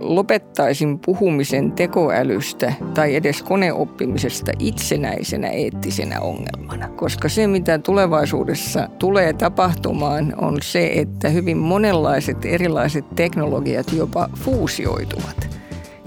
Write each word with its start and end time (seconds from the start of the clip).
lopettaisin 0.00 0.98
puhumisen 0.98 1.72
tekoälystä 1.72 2.72
tai 2.94 3.14
edes 3.14 3.42
koneoppimisesta 3.42 4.52
itsenäisenä 4.58 5.48
eettisenä 5.48 6.20
ongelmana. 6.20 6.88
Koska 6.88 7.28
se, 7.28 7.46
mitä 7.46 7.78
tulevaisuudessa 7.78 8.88
tulee 8.98 9.32
tapahtumaan, 9.32 10.34
on 10.36 10.56
se, 10.62 10.90
että 10.94 11.28
hyvin 11.28 11.58
monenlaiset 11.58 12.44
erilaiset 12.44 13.04
teknologiat 13.16 13.92
jopa 13.92 14.28
fuusioituvat. 14.34 15.48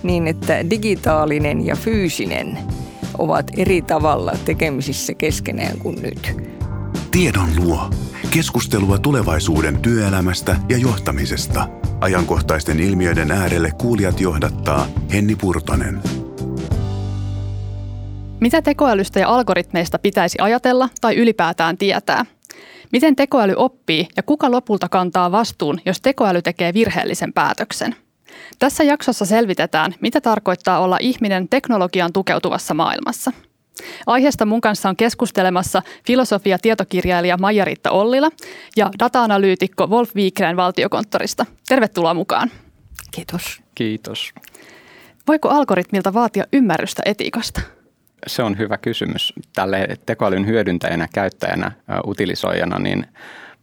Niin, 0.03 0.27
että 0.27 0.69
digitaalinen 0.69 1.65
ja 1.65 1.75
fyysinen 1.75 2.57
ovat 3.17 3.51
eri 3.57 3.81
tavalla 3.81 4.33
tekemisissä 4.45 5.13
keskenään 5.13 5.77
kuin 5.77 6.01
nyt. 6.01 6.35
Tiedon 7.11 7.49
luo. 7.57 7.89
Keskustelua 8.31 8.97
tulevaisuuden 8.97 9.77
työelämästä 9.77 10.55
ja 10.69 10.77
johtamisesta. 10.77 11.69
Ajankohtaisten 12.01 12.79
ilmiöiden 12.79 13.31
äärelle 13.31 13.71
kuulijat 13.81 14.19
johdattaa 14.19 14.87
Henni 15.13 15.35
Purtonen. 15.35 16.01
Mitä 18.39 18.61
tekoälystä 18.61 19.19
ja 19.19 19.29
algoritmeista 19.29 19.99
pitäisi 19.99 20.37
ajatella 20.41 20.89
tai 21.01 21.15
ylipäätään 21.15 21.77
tietää? 21.77 22.25
Miten 22.91 23.15
tekoäly 23.15 23.53
oppii 23.57 24.07
ja 24.17 24.23
kuka 24.23 24.51
lopulta 24.51 24.89
kantaa 24.89 25.31
vastuun, 25.31 25.79
jos 25.85 26.01
tekoäly 26.01 26.41
tekee 26.41 26.73
virheellisen 26.73 27.33
päätöksen? 27.33 27.95
Tässä 28.59 28.83
jaksossa 28.83 29.25
selvitetään, 29.25 29.95
mitä 30.01 30.21
tarkoittaa 30.21 30.79
olla 30.79 30.97
ihminen 31.01 31.49
teknologian 31.49 32.13
tukeutuvassa 32.13 32.73
maailmassa– 32.73 33.31
Aiheesta 34.07 34.45
mun 34.45 34.61
kanssa 34.61 34.89
on 34.89 34.95
keskustelemassa 34.95 35.81
filosofia-tietokirjailija 36.05 37.37
Maija-Riitta 37.37 37.91
Ollila 37.91 38.29
ja 38.75 38.89
data-analyytikko 38.99 39.87
Wolf 39.87 40.15
Wiegrän 40.15 40.57
valtiokonttorista. 40.57 41.45
Tervetuloa 41.67 42.13
mukaan. 42.13 42.51
Kiitos. 43.11 43.61
Kiitos. 43.75 44.33
Voiko 45.27 45.49
algoritmilta 45.49 46.13
vaatia 46.13 46.43
ymmärrystä 46.53 47.01
etiikasta? 47.05 47.61
Se 48.27 48.43
on 48.43 48.57
hyvä 48.57 48.77
kysymys. 48.77 49.33
Tälle 49.55 49.87
tekoälyn 50.05 50.47
hyödyntäjänä, 50.47 51.07
käyttäjänä, 51.13 51.71
utilisoijana, 52.07 52.79
niin 52.79 53.05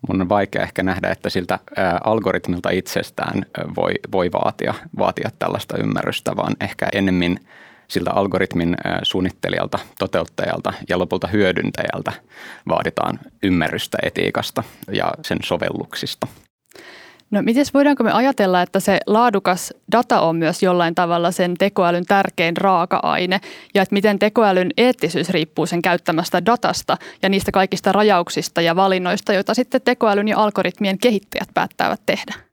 mun 0.09 0.21
on 0.21 0.29
vaikea 0.29 0.63
ehkä 0.63 0.83
nähdä, 0.83 1.09
että 1.09 1.31
siltä 1.31 1.59
algoritmilta 2.05 2.71
itsestään 2.71 3.47
voi, 3.77 3.93
voi 4.13 4.33
vaatia, 4.33 4.75
vaatia 4.99 5.31
tällaista 5.39 5.77
ymmärrystä, 5.79 6.37
vaan 6.37 6.57
ehkä 6.61 6.89
ennemmin– 6.93 7.41
siltä 7.89 8.11
algoritmin 8.11 8.77
suunnittelijalta, 9.03 9.79
toteuttajalta 9.99 10.73
ja 10.89 10.99
lopulta 10.99 11.27
hyödyntäjältä 11.27 12.13
vaaditaan 12.69 13.19
ymmärrystä 13.43 13.99
etiikasta 14.03 14.63
ja 14.93 15.13
sen 15.23 15.39
sovelluksista. 15.43 16.27
No 17.31 17.43
miten 17.43 17.67
voidaanko 17.75 18.05
me 18.05 18.13
ajatella, 18.13 18.63
että 18.63 18.81
se 18.81 18.99
laadukas 19.07 19.75
data 19.93 20.21
on 20.21 20.37
myös 20.37 20.63
jollain 20.63 20.95
tavalla 20.95 21.31
sen 21.31 21.55
tekoälyn 21.55 22.07
tärkein 22.07 22.57
raaka-aine 22.57 23.41
ja 23.75 23.83
että 23.83 23.95
miten 23.95 24.19
tekoälyn 24.19 24.71
eettisyys 24.77 25.31
riippuu 25.31 25.67
sen 25.67 25.83
käyttämästä 25.83 26.47
datasta 26.47 26.97
ja 27.23 27.29
niistä 27.29 27.53
kaikista 27.53 27.93
rajauksista 27.93 28.61
ja 28.61 28.77
valinnoista, 28.77 29.33
joita 29.33 29.55
sitten 29.55 29.83
tekoälyn 29.83 30.29
ja 30.29 30.39
algoritmien 30.39 30.99
kehittäjät 30.99 31.49
päättävät 31.55 32.01
tehdä? 32.07 32.46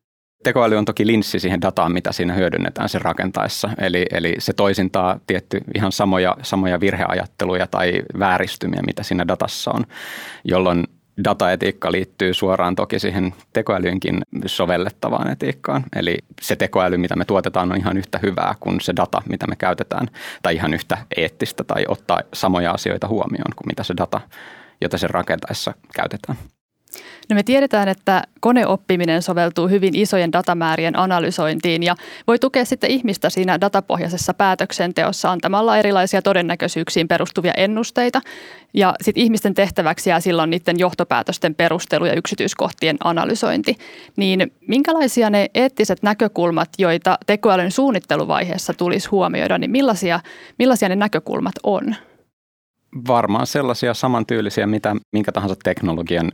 Tekoäly 0.44 0.76
on 0.76 0.86
toki 0.86 1.08
linssi 1.08 1.40
siihen 1.40 1.62
dataan, 1.62 1.92
mitä 1.92 2.12
siinä 2.12 2.34
hyödynnetään 2.34 2.90
sen 2.90 3.02
rakentaessa. 3.02 3.70
Eli, 3.78 4.06
eli 4.12 4.36
se 4.40 4.54
toisintaa 4.54 5.20
tietty 5.28 5.62
ihan 5.76 5.92
samoja, 5.92 6.38
samoja 6.42 6.80
virheajatteluja 6.80 7.68
tai 7.68 8.02
vääristymiä, 8.20 8.82
mitä 8.88 9.04
siinä 9.04 9.28
datassa 9.28 9.72
on, 9.72 9.86
jolloin 10.44 10.84
dataetiikka 11.24 11.92
liittyy 11.92 12.34
suoraan 12.34 12.76
toki 12.76 13.00
siihen 13.00 13.34
tekoälynkin 13.54 14.22
sovellettavaan 14.46 15.32
etiikkaan. 15.32 15.84
Eli 15.96 16.18
se 16.42 16.56
tekoäly, 16.56 16.98
mitä 16.98 17.16
me 17.16 17.26
tuotetaan, 17.26 17.72
on 17.72 17.78
ihan 17.78 17.98
yhtä 17.98 18.20
hyvää 18.24 18.56
kuin 18.60 18.82
se 18.82 18.94
data, 18.96 19.22
mitä 19.30 19.48
me 19.48 19.56
käytetään, 19.56 20.08
tai 20.44 20.56
ihan 20.56 20.74
yhtä 20.74 20.98
eettistä 21.18 21.64
tai 21.64 21.86
ottaa 21.88 22.22
samoja 22.34 22.72
asioita 22.72 23.08
huomioon 23.08 23.54
kuin 23.56 23.68
mitä 23.68 23.84
se 23.84 23.94
data, 23.98 24.22
jota 24.82 24.98
sen 24.98 25.10
rakentaessa 25.10 25.74
käytetään. 25.96 26.38
No 27.30 27.34
me 27.36 27.44
tiedetään, 27.44 27.88
että 27.88 28.24
koneoppiminen 28.40 29.22
soveltuu 29.22 29.68
hyvin 29.68 29.96
isojen 29.96 30.32
datamäärien 30.32 31.00
analysointiin 31.00 31.84
ja 31.84 31.96
voi 32.28 32.40
tukea 32.40 32.66
sitten 32.66 32.92
ihmistä 32.92 33.30
siinä 33.30 33.62
datapohjaisessa 33.62 34.34
päätöksenteossa 34.34 35.32
antamalla 35.32 35.78
erilaisia 35.78 36.22
todennäköisyyksiin 36.22 37.08
perustuvia 37.08 37.54
ennusteita. 37.58 38.22
Ja 38.74 38.96
sitten 39.02 39.24
ihmisten 39.24 39.54
tehtäväksi 39.54 40.10
jää 40.10 40.20
silloin 40.20 40.50
niiden 40.50 40.80
johtopäätösten 40.80 41.56
perustelu 41.56 42.06
ja 42.06 42.14
yksityiskohtien 42.14 42.98
analysointi. 43.04 43.78
Niin 44.18 44.52
minkälaisia 44.68 45.30
ne 45.30 45.50
eettiset 45.54 46.04
näkökulmat, 46.04 46.70
joita 46.78 47.18
tekoälyn 47.26 47.72
suunnitteluvaiheessa 47.72 48.74
tulisi 48.74 49.10
huomioida, 49.10 49.58
niin 49.58 49.72
millaisia, 49.72 50.20
millaisia 50.60 50.90
ne 50.90 50.96
näkökulmat 50.96 51.56
on? 51.64 51.96
Varmaan 53.08 53.48
sellaisia 53.48 53.94
samantyylisiä, 53.94 54.68
mitä 54.68 54.96
minkä 55.12 55.32
tahansa 55.32 55.56
teknologian 55.64 56.32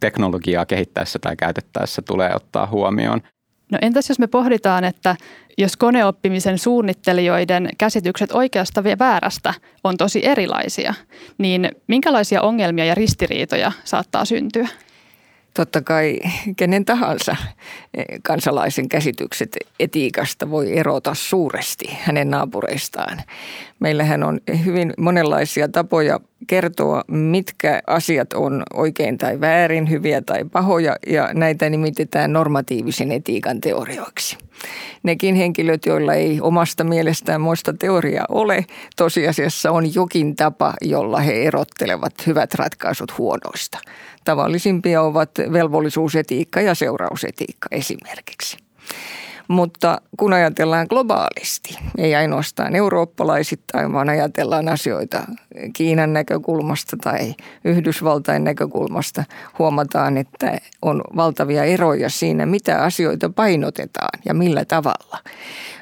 teknologiaa 0.00 0.66
kehittäessä 0.66 1.18
tai 1.18 1.36
käytettäessä 1.36 2.02
tulee 2.02 2.34
ottaa 2.34 2.66
huomioon. 2.66 3.20
No 3.72 3.78
entäs 3.82 4.08
jos 4.08 4.18
me 4.18 4.26
pohditaan, 4.26 4.84
että 4.84 5.16
jos 5.58 5.76
koneoppimisen 5.76 6.58
suunnittelijoiden 6.58 7.68
käsitykset 7.78 8.32
oikeasta 8.32 8.80
ja 8.80 8.98
väärästä 8.98 9.54
on 9.84 9.96
tosi 9.96 10.26
erilaisia, 10.26 10.94
niin 11.38 11.70
minkälaisia 11.86 12.42
ongelmia 12.42 12.84
ja 12.84 12.94
ristiriitoja 12.94 13.72
saattaa 13.84 14.24
syntyä? 14.24 14.68
Totta 15.54 15.82
kai 15.82 16.18
kenen 16.56 16.84
tahansa 16.84 17.36
kansalaisen 18.22 18.88
käsitykset 18.88 19.56
etiikasta 19.80 20.50
voi 20.50 20.78
erota 20.78 21.14
suuresti 21.14 21.98
hänen 22.00 22.30
naapureistaan. 22.30 23.22
Meillähän 23.80 24.22
on 24.22 24.40
hyvin 24.64 24.92
monenlaisia 24.98 25.68
tapoja 25.68 26.20
kertoa, 26.46 27.04
mitkä 27.08 27.82
asiat 27.86 28.32
on 28.32 28.62
oikein 28.74 29.18
tai 29.18 29.40
väärin, 29.40 29.90
hyviä 29.90 30.22
tai 30.22 30.44
pahoja, 30.44 30.96
ja 31.06 31.30
näitä 31.34 31.70
nimitetään 31.70 32.32
normatiivisen 32.32 33.12
etiikan 33.12 33.60
teorioiksi. 33.60 34.38
Nekin 35.02 35.34
henkilöt, 35.34 35.86
joilla 35.86 36.14
ei 36.14 36.40
omasta 36.40 36.84
mielestään 36.84 37.40
muista 37.40 37.72
teoriaa 37.72 38.24
ole, 38.28 38.66
tosiasiassa 38.96 39.70
on 39.70 39.94
jokin 39.94 40.36
tapa, 40.36 40.74
jolla 40.80 41.20
he 41.20 41.42
erottelevat 41.42 42.14
hyvät 42.26 42.54
ratkaisut 42.54 43.18
huonoista. 43.18 43.78
Tavallisimpia 44.24 45.02
ovat 45.02 45.30
velvollisuusetiikka 45.52 46.60
ja 46.60 46.74
seurausetiikka 46.74 47.68
esimerkiksi. 47.70 48.56
Mutta 49.50 50.00
kun 50.18 50.32
ajatellaan 50.32 50.86
globaalisti, 50.90 51.78
ei 51.98 52.14
ainoastaan 52.14 52.76
eurooppalaisittain, 52.76 53.92
vaan 53.92 54.08
ajatellaan 54.08 54.68
asioita 54.68 55.22
Kiinan 55.72 56.12
näkökulmasta 56.12 56.96
tai 56.96 57.34
Yhdysvaltain 57.64 58.44
näkökulmasta, 58.44 59.24
huomataan, 59.58 60.16
että 60.16 60.58
on 60.82 61.02
valtavia 61.16 61.64
eroja 61.64 62.10
siinä, 62.10 62.46
mitä 62.46 62.82
asioita 62.82 63.30
painotetaan 63.30 64.18
ja 64.24 64.34
millä 64.34 64.64
tavalla. 64.64 65.18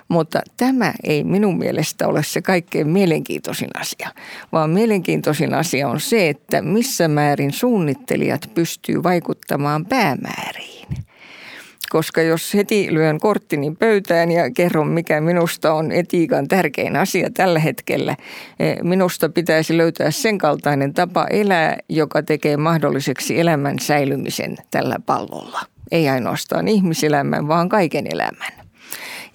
Mutta 0.09 0.41
tämä 0.57 0.93
ei 1.05 1.25
minun 1.25 1.59
mielestä 1.59 2.09
ole 2.09 2.23
se 2.23 2.43
kaikkein 2.43 2.89
mielenkiintoisin 2.89 3.71
asia, 3.81 4.11
vaan 4.53 4.71
mielenkiintoisin 4.71 5.55
asia 5.55 5.89
on 5.89 6.01
se, 6.01 6.29
että 6.29 6.63
missä 6.63 7.09
määrin 7.09 7.53
suunnittelijat 7.53 8.51
pystyy 8.55 9.03
vaikuttamaan 9.03 9.87
päämääriin 9.87 10.78
koska 11.91 12.23
jos 12.23 12.55
heti 12.55 12.95
lyön 12.95 13.19
korttini 13.21 13.75
pöytään 13.79 14.31
ja 14.31 14.51
kerron, 14.51 14.89
mikä 14.89 15.21
minusta 15.21 15.73
on 15.73 15.93
etiikan 15.93 16.49
tärkein 16.49 16.97
asia 16.97 17.31
tällä 17.35 17.59
hetkellä, 17.59 18.17
eh, 18.59 18.79
minusta 18.83 19.29
pitäisi 19.29 19.77
löytää 19.77 20.11
sen 20.11 20.39
kaltainen 20.39 20.95
tapa 20.95 21.27
elää, 21.31 21.77
joka 21.89 22.23
tekee 22.23 22.57
mahdolliseksi 22.57 23.41
elämän 23.41 23.79
säilymisen 23.79 24.57
tällä 24.71 24.97
pallolla. 25.07 25.61
Ei 25.91 26.09
ainoastaan 26.09 26.69
ihmiselämän, 26.69 27.49
vaan 27.49 27.69
kaiken 27.69 28.07
elämän. 28.13 28.68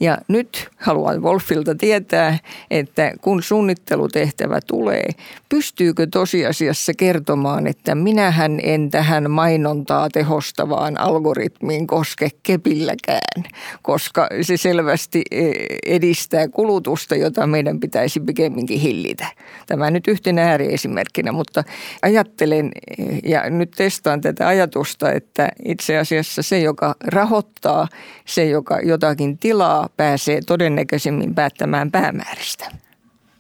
Ja 0.04 0.18
nyt 0.28 0.70
haluan 0.78 1.22
Wolfilta 1.22 1.76
tietää, 1.76 2.38
että 2.72 3.14
kun 3.22 3.44
suunnittelutehtävä 3.44 4.60
tulee, 4.68 5.10
pystyykö 5.50 6.08
tosiasiassa 6.12 6.92
kertomaan, 6.98 7.68
että 7.68 7.96
minähän 7.96 8.60
en 8.64 8.90
tähän 8.90 9.32
mainontaa 9.32 10.10
tehostavaan 10.10 11.00
algoritmiin 11.00 11.88
koske 11.88 12.30
kepilläkään, 12.44 13.44
koska 13.82 14.28
se 14.42 14.58
selvästi 14.58 15.22
e, 15.32 15.52
edistää 15.86 16.48
kulutusta, 16.48 17.16
jota 17.16 17.48
meidän 17.48 17.80
pitäisi 17.80 18.20
pikemminkin 18.20 18.80
hillitä. 18.80 19.28
Tämä 19.68 19.92
nyt 19.92 20.08
yhtenä 20.08 20.44
ääriesimerkkinä, 20.50 21.32
mutta 21.32 21.64
ajattelen 22.02 22.72
e, 22.98 23.04
ja 23.24 23.50
nyt 23.50 23.72
testaan 23.72 24.22
tätä 24.22 24.48
ajatusta, 24.48 25.12
että 25.12 25.50
itse 25.66 25.98
asiassa 25.98 26.42
se, 26.42 26.60
joka 26.60 26.96
rahoittaa, 27.08 27.88
se, 28.26 28.46
joka 28.46 28.80
jotakin 28.80 29.38
tilaa, 29.38 29.90
pääsee 29.98 30.40
todennäköisemmin 30.48 31.36
päättämään 31.36 31.92
päämääristä. 31.92 32.72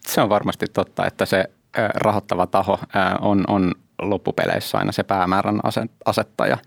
Se 0.08 0.22
on 0.22 0.30
varmasti 0.30 0.66
totta, 0.74 1.06
että 1.06 1.26
se 1.26 1.46
rahoittava 1.96 2.48
taho 2.48 2.80
on, 3.22 3.44
on 3.48 3.72
loppupeleissä 4.02 4.78
aina 4.78 4.92
se 4.92 5.04
päämäärän 5.04 5.60
asettaja. 6.06 6.58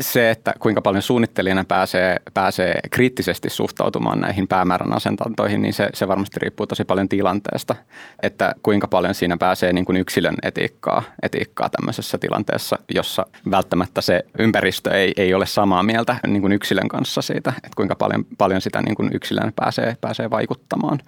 Se, 0.00 0.30
että 0.30 0.54
kuinka 0.58 0.82
paljon 0.82 1.02
suunnittelijana 1.02 1.64
pääsee, 1.64 2.16
pääsee 2.34 2.80
kriittisesti 2.90 3.50
suhtautumaan 3.50 4.20
näihin 4.20 4.48
päämäärän 4.48 4.92
asentantoihin, 4.92 5.62
niin 5.62 5.74
se, 5.74 5.88
se 5.94 6.08
varmasti 6.08 6.40
riippuu 6.40 6.66
tosi 6.66 6.84
paljon 6.84 7.08
tilanteesta, 7.08 7.76
että 8.22 8.54
kuinka 8.62 8.88
paljon 8.88 9.14
siinä 9.14 9.36
pääsee 9.36 9.72
niin 9.72 9.84
kuin 9.84 9.96
yksilön 9.96 10.34
etiikkaa, 10.42 11.02
etiikkaa 11.22 11.68
tämmöisessä 11.68 12.18
tilanteessa, 12.18 12.78
jossa 12.94 13.26
välttämättä 13.50 14.00
se 14.00 14.24
ympäristö 14.38 14.90
ei, 14.90 15.12
ei 15.16 15.34
ole 15.34 15.46
samaa 15.46 15.82
mieltä 15.82 16.16
niin 16.26 16.40
kuin 16.40 16.52
yksilön 16.52 16.88
kanssa 16.88 17.22
siitä, 17.22 17.52
että 17.56 17.76
kuinka 17.76 17.94
paljon, 17.94 18.24
paljon 18.38 18.60
sitä 18.60 18.82
niin 18.82 18.94
kuin 18.94 19.10
yksilön 19.14 19.52
pääsee, 19.56 19.96
pääsee 20.00 20.30
vaikuttamaan 20.30 20.98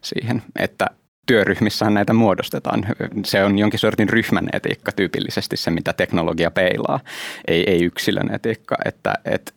siihen, 0.00 0.42
että 0.58 0.86
työryhmissähän 1.28 1.94
näitä 1.94 2.12
muodostetaan. 2.12 2.86
Se 3.24 3.44
on 3.44 3.58
jonkin 3.58 3.80
sortin 3.80 4.08
ryhmän 4.08 4.48
etiikka 4.52 4.92
tyypillisesti 4.92 5.56
se, 5.56 5.70
mitä 5.70 5.92
teknologia 5.92 6.50
peilaa, 6.50 7.00
ei, 7.48 7.70
ei 7.70 7.84
yksilön 7.84 8.34
etiikka. 8.34 8.76
Että, 8.84 9.14
että 9.24 9.52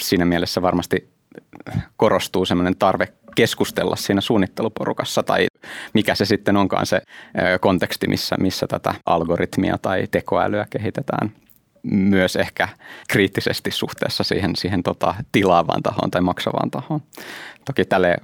siinä 0.00 0.24
mielessä 0.24 0.62
varmasti 0.62 1.08
korostuu 1.96 2.44
semmoinen 2.44 2.76
tarve 2.76 3.08
keskustella 3.36 3.96
siinä 3.96 4.20
suunnitteluporukassa 4.20 5.22
tai 5.22 5.46
mikä 5.94 6.14
se 6.14 6.24
sitten 6.24 6.56
onkaan 6.56 6.86
se 6.86 7.00
konteksti, 7.60 8.06
missä, 8.08 8.36
missä 8.40 8.66
tätä 8.66 8.94
algoritmia 9.06 9.78
tai 9.82 10.08
tekoälyä 10.10 10.66
kehitetään 10.70 11.32
myös 11.82 12.36
ehkä 12.36 12.68
kriittisesti 13.08 13.70
suhteessa 13.70 14.24
siihen, 14.24 14.56
siihen 14.56 14.82
tota, 14.82 15.14
tilaavaan 15.32 15.82
tahoon 15.82 16.10
tai 16.10 16.20
maksavaan 16.20 16.70
tahoon. 16.70 17.02
Toki 17.64 17.84
tälle 17.84 18.14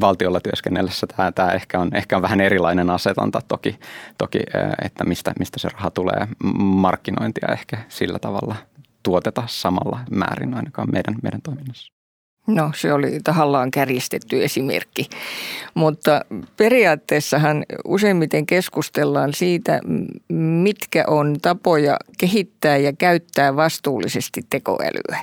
valtiolla 0.00 0.40
työskennellessä 0.40 1.06
tämä, 1.06 1.32
tämä 1.32 1.52
ehkä, 1.52 1.80
on, 1.80 1.96
ehkä 1.96 2.16
on 2.16 2.22
vähän 2.22 2.40
erilainen 2.40 2.90
asetanta 2.90 3.40
toki, 3.48 3.78
toki 4.18 4.38
että 4.84 5.04
mistä, 5.04 5.32
mistä 5.38 5.58
se 5.58 5.68
raha 5.68 5.90
tulee. 5.90 6.28
Markkinointia 6.58 7.48
ehkä 7.52 7.78
sillä 7.88 8.18
tavalla 8.18 8.56
tuoteta 9.02 9.42
samalla 9.46 9.98
määrin 10.10 10.54
ainakaan 10.54 10.88
meidän, 10.92 11.14
meidän 11.22 11.42
toiminnassa. 11.42 11.95
No 12.46 12.70
se 12.74 12.92
oli 12.92 13.20
tahallaan 13.24 13.70
kärjistetty 13.70 14.44
esimerkki, 14.44 15.08
mutta 15.74 16.20
periaatteessahan 16.56 17.64
useimmiten 17.84 18.46
keskustellaan 18.46 19.34
siitä, 19.34 19.80
mitkä 20.62 21.04
on 21.06 21.36
tapoja 21.42 21.96
kehittää 22.18 22.76
ja 22.76 22.92
käyttää 22.92 23.56
vastuullisesti 23.56 24.46
tekoälyä. 24.50 25.18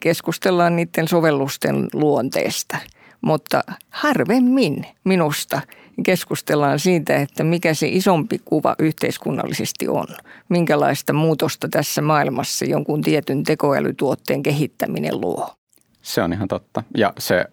Keskustellaan 0.00 0.76
niiden 0.76 1.08
sovellusten 1.08 1.88
luonteesta, 1.92 2.78
mutta 3.20 3.64
harvemmin 3.90 4.86
minusta 5.04 5.60
keskustellaan 6.02 6.78
siitä, 6.78 7.16
että 7.16 7.44
mikä 7.44 7.74
se 7.74 7.88
isompi 7.88 8.40
kuva 8.44 8.74
yhteiskunnallisesti 8.78 9.88
on. 9.88 10.06
Minkälaista 10.48 11.12
muutosta 11.12 11.68
tässä 11.68 12.02
maailmassa 12.02 12.64
jonkun 12.64 13.00
tietyn 13.00 13.44
tekoälytuotteen 13.44 14.42
kehittäminen 14.42 15.20
luo. 15.20 15.63
Se 16.04 16.22
on 16.22 16.32
ihan 16.32 16.48
totta. 16.48 16.82
Ja 16.96 17.12
se 17.18 17.44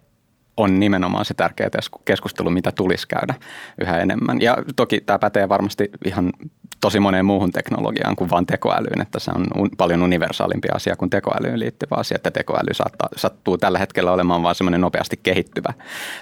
on 0.57 0.79
nimenomaan 0.79 1.25
se 1.25 1.33
tärkeä 1.33 1.69
keskustelu, 2.05 2.49
mitä 2.49 2.71
tulisi 2.71 3.07
käydä 3.07 3.33
yhä 3.81 3.99
enemmän. 3.99 4.41
Ja 4.41 4.57
toki 4.75 5.01
tämä 5.01 5.19
pätee 5.19 5.49
varmasti 5.49 5.89
ihan 6.05 6.33
tosi 6.81 6.99
moneen 6.99 7.25
muuhun 7.25 7.51
teknologiaan 7.51 8.15
kuin 8.15 8.29
vain 8.29 8.45
tekoälyyn, 8.45 9.01
että 9.01 9.19
se 9.19 9.31
on 9.35 9.45
un, 9.55 9.69
paljon 9.77 10.03
universaalimpi 10.03 10.67
asia 10.73 10.95
kuin 10.95 11.09
tekoälyyn 11.09 11.59
liittyvä 11.59 11.95
asia, 11.95 12.15
että 12.15 12.31
tekoäly 12.31 12.73
saattaa, 12.73 13.09
sattuu 13.15 13.57
tällä 13.57 13.79
hetkellä 13.79 14.11
olemaan 14.11 14.43
vain 14.43 14.55
semmoinen 14.55 14.81
nopeasti 14.81 15.19
kehittyvä 15.23 15.73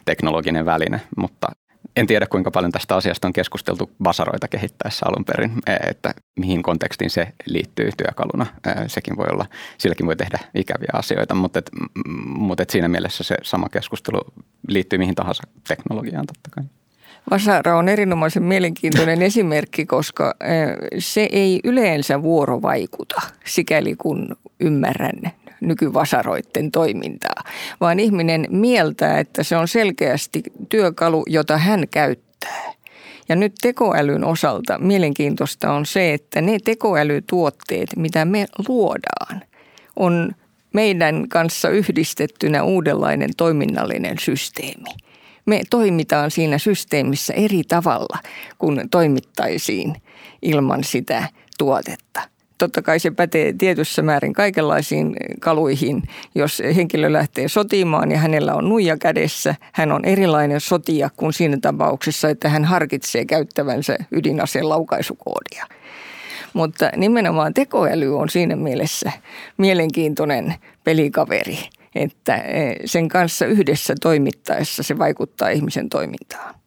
teknologinen 0.05 0.65
väline, 0.65 1.01
mutta 1.17 1.47
en 1.95 2.07
tiedä, 2.07 2.27
kuinka 2.27 2.51
paljon 2.51 2.71
tästä 2.71 2.95
asiasta 2.95 3.27
on 3.27 3.33
keskusteltu 3.33 3.91
basaroita 4.03 4.47
kehittäessä 4.47 5.05
alun 5.05 5.25
perin, 5.25 5.51
e, 5.67 5.73
että 5.89 6.13
mihin 6.39 6.63
kontekstiin 6.63 7.09
se 7.09 7.27
liittyy 7.45 7.89
työkaluna. 7.97 8.45
E, 8.67 8.87
sekin 8.87 9.17
voi 9.17 9.25
olla, 9.31 9.45
silläkin 9.77 10.05
voi 10.05 10.15
tehdä 10.15 10.39
ikäviä 10.55 10.89
asioita, 10.93 11.35
mutta, 11.35 11.59
et, 11.59 11.69
mutta 12.25 12.63
et 12.63 12.69
siinä 12.69 12.87
mielessä 12.87 13.23
se 13.23 13.35
sama 13.43 13.69
keskustelu 13.69 14.21
liittyy 14.67 14.99
mihin 14.99 15.15
tahansa 15.15 15.43
teknologiaan 15.67 16.25
totta 16.25 16.49
kai. 16.55 16.63
Vasara 17.31 17.77
on 17.77 17.89
erinomaisen 17.89 18.43
mielenkiintoinen 18.43 19.21
esimerkki, 19.31 19.85
koska 19.85 20.35
e, 20.39 20.47
se 20.99 21.29
ei 21.31 21.59
yleensä 21.63 22.21
vuorovaikuta, 22.21 23.21
sikäli 23.45 23.95
kun 23.95 24.35
ymmärrän 24.59 25.31
nykyvasaroiden 25.61 26.71
toimintaa, 26.71 27.43
vaan 27.81 27.99
ihminen 27.99 28.47
mieltää, 28.49 29.19
että 29.19 29.43
se 29.43 29.57
on 29.57 29.67
selkeästi 29.67 30.43
työkalu, 30.69 31.23
jota 31.27 31.57
hän 31.57 31.87
käyttää. 31.91 32.73
Ja 33.29 33.35
nyt 33.35 33.53
tekoälyn 33.61 34.23
osalta 34.23 34.77
mielenkiintoista 34.79 35.73
on 35.73 35.85
se, 35.85 36.13
että 36.13 36.41
ne 36.41 36.57
tekoälytuotteet, 36.65 37.89
mitä 37.95 38.25
me 38.25 38.45
luodaan, 38.67 39.41
on 39.95 40.31
meidän 40.73 41.25
kanssa 41.29 41.69
yhdistettynä 41.69 42.63
uudenlainen 42.63 43.29
toiminnallinen 43.37 44.19
systeemi. 44.19 44.89
Me 45.45 45.61
toimitaan 45.69 46.31
siinä 46.31 46.57
systeemissä 46.57 47.33
eri 47.33 47.63
tavalla 47.63 48.19
kuin 48.57 48.89
toimittaisiin 48.89 49.95
ilman 50.41 50.83
sitä 50.83 51.29
tuotetta 51.57 52.21
totta 52.59 52.81
kai 52.81 52.99
se 52.99 53.11
pätee 53.11 53.53
tietyssä 53.57 54.01
määrin 54.01 54.33
kaikenlaisiin 54.33 55.15
kaluihin. 55.39 56.03
Jos 56.35 56.61
henkilö 56.75 57.13
lähtee 57.13 57.47
sotimaan 57.47 58.11
ja 58.11 58.17
hänellä 58.17 58.53
on 58.55 58.69
nuija 58.69 58.97
kädessä, 58.97 59.55
hän 59.73 59.91
on 59.91 60.05
erilainen 60.05 60.61
sotia 60.61 61.09
kuin 61.17 61.33
siinä 61.33 61.57
tapauksessa, 61.61 62.29
että 62.29 62.49
hän 62.49 62.65
harkitsee 62.65 63.25
käyttävänsä 63.25 63.97
ydinaseen 64.11 64.69
laukaisukoodia. 64.69 65.65
Mutta 66.53 66.89
nimenomaan 66.95 67.53
tekoäly 67.53 68.19
on 68.19 68.29
siinä 68.29 68.55
mielessä 68.55 69.11
mielenkiintoinen 69.57 70.55
pelikaveri, 70.83 71.57
että 71.95 72.35
eh, 72.35 72.75
sen 72.85 73.07
kanssa 73.07 73.45
yhdessä 73.45 73.93
toimittaessa 74.01 74.83
se 74.83 74.97
vaikuttaa 74.97 75.49
ihmisen 75.49 75.89
toimintaan. 75.89 76.58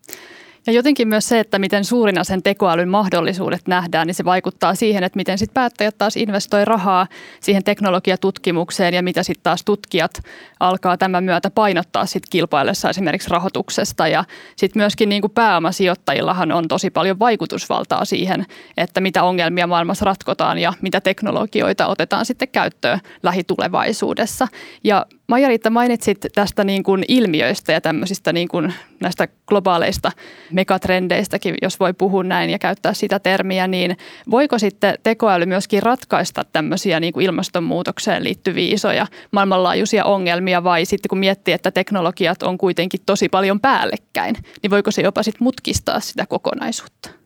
Ja 0.66 0.72
jotenkin 0.72 1.08
myös 1.08 1.28
se, 1.28 1.40
että 1.40 1.58
miten 1.58 1.84
suurina 1.84 2.24
sen 2.24 2.42
tekoälyn 2.42 2.88
mahdollisuudet 2.88 3.68
nähdään, 3.68 4.06
niin 4.06 4.14
se 4.14 4.24
vaikuttaa 4.24 4.74
siihen, 4.74 5.04
että 5.04 5.16
miten 5.16 5.38
sitten 5.38 5.54
päättäjät 5.54 5.98
taas 5.98 6.16
investoi 6.16 6.64
rahaa 6.64 7.06
siihen 7.40 7.64
teknologiatutkimukseen 7.64 8.94
ja 8.94 9.02
mitä 9.02 9.22
sitten 9.22 9.42
taas 9.42 9.64
tutkijat 9.64 10.22
alkaa 10.60 10.96
tämän 10.96 11.24
myötä 11.24 11.50
painottaa 11.50 12.06
sitten 12.06 12.30
kilpaillessa 12.30 12.90
esimerkiksi 12.90 13.30
rahoituksesta. 13.30 14.08
Ja 14.08 14.24
sitten 14.56 14.80
myöskin 14.80 15.08
niin 15.08 15.22
kuin 15.22 15.32
pääomasijoittajillahan 15.32 16.52
on 16.52 16.68
tosi 16.68 16.90
paljon 16.90 17.18
vaikutusvaltaa 17.18 18.04
siihen, 18.04 18.46
että 18.76 19.00
mitä 19.00 19.22
ongelmia 19.22 19.66
maailmassa 19.66 20.04
ratkotaan 20.04 20.58
ja 20.58 20.72
mitä 20.82 21.00
teknologioita 21.00 21.86
otetaan 21.86 22.26
sitten 22.26 22.48
käyttöön 22.48 23.00
lähitulevaisuudessa. 23.22 24.48
Ja 24.84 25.06
Maija-Riitta 25.32 25.70
mainitsit 25.70 26.26
tästä 26.34 26.64
niin 26.64 26.82
kuin 26.82 27.04
ilmiöistä 27.08 27.72
ja 27.72 27.80
tämmöisistä 27.80 28.32
niin 28.32 28.48
kuin 28.48 28.74
näistä 29.00 29.28
globaaleista 29.46 30.12
megatrendeistäkin, 30.50 31.54
jos 31.62 31.80
voi 31.80 31.92
puhua 31.92 32.22
näin 32.22 32.50
ja 32.50 32.58
käyttää 32.58 32.94
sitä 32.94 33.18
termiä, 33.18 33.66
niin 33.66 33.96
voiko 34.30 34.58
sitten 34.58 34.94
tekoäly 35.02 35.46
myöskin 35.46 35.82
ratkaista 35.82 36.44
tämmöisiä 36.52 37.00
niin 37.00 37.12
kuin 37.12 37.26
ilmastonmuutokseen 37.26 38.24
liittyviä 38.24 38.74
isoja 38.74 39.06
maailmanlaajuisia 39.30 40.04
ongelmia 40.04 40.64
vai 40.64 40.84
sitten 40.84 41.08
kun 41.08 41.18
miettii, 41.18 41.54
että 41.54 41.70
teknologiat 41.70 42.42
on 42.42 42.58
kuitenkin 42.58 43.00
tosi 43.06 43.28
paljon 43.28 43.60
päällekkäin, 43.60 44.36
niin 44.62 44.70
voiko 44.70 44.90
se 44.90 45.02
jopa 45.02 45.22
sitten 45.22 45.44
mutkistaa 45.44 46.00
sitä 46.00 46.26
kokonaisuutta? 46.26 47.21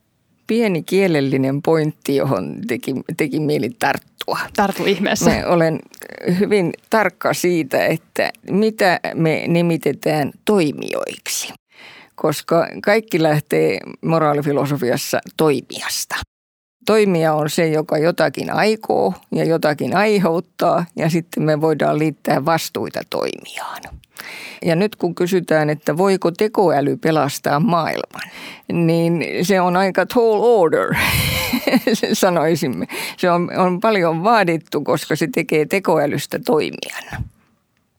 Pieni 0.47 0.83
kielellinen 0.83 1.61
pointti, 1.61 2.15
johon 2.15 2.55
teki, 2.67 2.93
teki 3.17 3.39
mieli 3.39 3.69
tarttua. 3.79 4.39
Tartu 4.55 4.85
ihmeessä. 4.85 5.29
Mä 5.29 5.43
olen 5.47 5.79
hyvin 6.39 6.73
tarkka 6.89 7.33
siitä, 7.33 7.85
että 7.85 8.31
mitä 8.51 8.99
me 9.13 9.43
nimitetään 9.47 10.31
toimijoiksi, 10.45 11.53
koska 12.15 12.67
kaikki 12.81 13.23
lähtee 13.23 13.79
moraalifilosofiassa 14.01 15.19
toimijasta. 15.37 16.15
Toimija 16.85 17.33
on 17.33 17.49
se, 17.49 17.67
joka 17.67 17.97
jotakin 17.97 18.53
aikoo 18.53 19.13
ja 19.31 19.43
jotakin 19.43 19.95
aiheuttaa 19.95 20.85
ja 20.95 21.09
sitten 21.09 21.43
me 21.43 21.61
voidaan 21.61 21.99
liittää 21.99 22.45
vastuita 22.45 23.01
toimijaan. 23.09 23.81
Ja 24.65 24.75
nyt 24.75 24.95
kun 24.95 25.15
kysytään, 25.15 25.69
että 25.69 25.97
voiko 25.97 26.31
tekoäly 26.31 26.97
pelastaa 26.97 27.59
maailman, 27.59 28.21
niin 28.73 29.25
se 29.41 29.61
on 29.61 29.77
aika 29.77 30.05
tall 30.05 30.39
order, 30.41 30.95
sanoisimme. 32.13 32.87
Se 33.17 33.31
on, 33.31 33.57
on 33.57 33.79
paljon 33.79 34.23
vaadittu, 34.23 34.81
koska 34.81 35.15
se 35.15 35.27
tekee 35.35 35.65
tekoälystä 35.65 36.39
toimijan. 36.45 37.23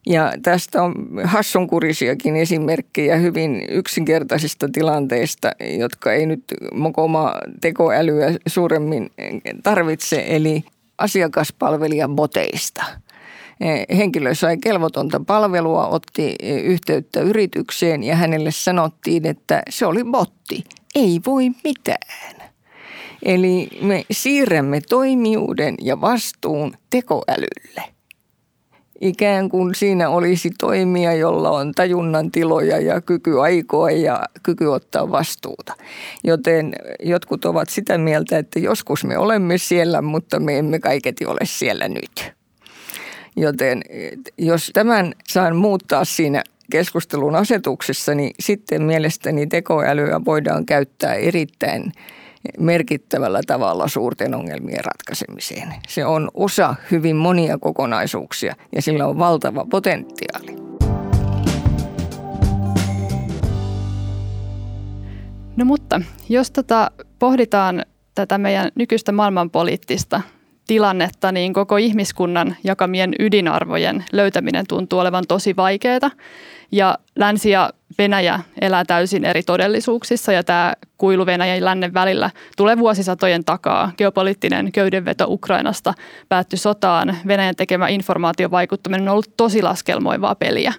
Ja 0.06 0.32
tästä 0.42 0.82
on 0.82 0.94
hassunkurisiakin 1.25 2.37
esimerkkejä 2.37 3.16
hyvin 3.16 3.66
yksinkertaisista 3.68 4.68
tilanteista, 4.73 5.52
jotka 5.78 6.12
ei 6.12 6.26
nyt 6.26 6.44
mokoma 6.75 7.35
tekoälyä 7.61 8.26
suuremmin 8.47 9.11
tarvitse, 9.62 10.25
eli 10.28 10.64
asiakaspalvelijan 10.99 12.16
boteista– 12.16 12.85
henkilö 13.96 14.34
sai 14.34 14.56
kelvotonta 14.56 15.20
palvelua, 15.26 15.86
otti 15.86 16.36
yhteyttä 16.64 17.20
yritykseen 17.20 18.02
ja 18.02 18.16
hänelle 18.16 18.50
sanottiin, 18.50 19.26
että 19.26 19.62
se 19.68 19.86
oli 19.86 20.04
botti. 20.04 20.64
Ei 20.94 21.20
voi 21.26 21.50
mitään. 21.64 22.50
Eli 23.22 23.68
me 23.82 24.04
siirrämme 24.10 24.80
toimijuuden 24.88 25.74
ja 25.82 26.00
vastuun 26.00 26.72
tekoälylle. 26.90 27.82
Ikään 29.00 29.48
kuin 29.48 29.74
siinä 29.74 30.08
olisi 30.08 30.50
toimija, 30.58 31.12
jolla 31.12 31.50
on 31.50 31.72
tajunnan 31.72 32.30
tiloja 32.30 32.80
ja 32.80 33.00
kyky 33.00 33.40
aikoa 33.40 33.90
ja 33.90 34.22
kyky 34.42 34.66
ottaa 34.66 35.10
vastuuta. 35.10 35.74
Joten 36.24 36.72
jotkut 37.02 37.44
ovat 37.44 37.68
sitä 37.68 37.98
mieltä, 37.98 38.38
että 38.38 38.58
joskus 38.58 39.04
me 39.04 39.18
olemme 39.18 39.58
siellä, 39.58 40.02
mutta 40.02 40.40
me 40.40 40.58
emme 40.58 40.78
kaiketi 40.78 41.26
ole 41.26 41.40
siellä 41.44 41.88
nyt. 41.88 42.38
Joten 43.37 43.82
jos 44.38 44.70
tämän 44.75 45.12
saan 45.28 45.56
muuttaa 45.56 46.04
siinä 46.04 46.42
keskustelun 46.70 47.37
asetuksessa, 47.37 48.14
niin 48.14 48.30
sitten 48.40 48.82
mielestäni 48.82 49.47
tekoälyä 49.47 50.20
voidaan 50.25 50.66
käyttää 50.66 51.14
erittäin 51.14 51.92
merkittävällä 52.58 53.40
tavalla 53.47 53.88
suurten 53.88 54.35
ongelmien 54.35 54.85
ratkaisemiseen. 54.85 55.75
Se 55.88 56.06
on 56.06 56.30
osa 56.35 56.75
hyvin 56.90 57.16
monia 57.16 57.58
kokonaisuuksia 57.58 58.54
ja 58.75 58.82
sillä 58.82 59.06
on 59.06 59.18
valtava 59.18 59.66
potentiaali. 59.70 60.68
No 65.56 65.64
mutta 65.64 66.00
jos 66.28 66.50
tota 66.50 66.90
pohditaan 67.18 67.85
tätä 68.14 68.38
meidän 68.38 68.70
nykyistä 68.75 69.12
maailmanpoliittista 69.12 70.20
tilannetta, 70.68 71.32
niin 71.32 71.52
koko 71.52 71.76
ihmiskunnan 71.76 72.56
jakamien 72.64 73.14
ydinarvojen 73.18 74.04
löytäminen 74.12 74.64
tuntuu 74.68 74.98
olevan 74.98 75.25
tosi 75.28 75.56
vaikeaa. 75.56 76.10
Ja 76.72 76.98
Länsi 77.16 77.50
ja 77.50 77.70
Venäjä 77.98 78.40
elää 78.60 78.84
täysin 78.84 79.25
eri 79.25 79.42
todellisuuksissa 79.42 80.32
ja 80.32 80.44
tämä 80.44 80.72
kuilu 80.98 81.26
Venäjän 81.26 81.58
ja 81.58 81.64
lännen 81.64 81.94
välillä 81.94 82.30
tulee 82.56 82.78
vuosisatojen 82.78 83.44
takaa. 83.44 83.92
Geopoliittinen 83.98 84.72
köydenveto 84.72 85.25
Ukrainasta 85.28 85.94
päättyi 86.28 86.58
sotaan. 86.58 87.16
Venäjän 87.26 87.56
tekemä 87.56 87.88
informaatiovaikuttaminen 87.88 89.08
on 89.08 89.12
ollut 89.12 89.37
tosi 89.37 89.62
laskelmoivaa 89.62 90.34
peliä. 90.34 90.72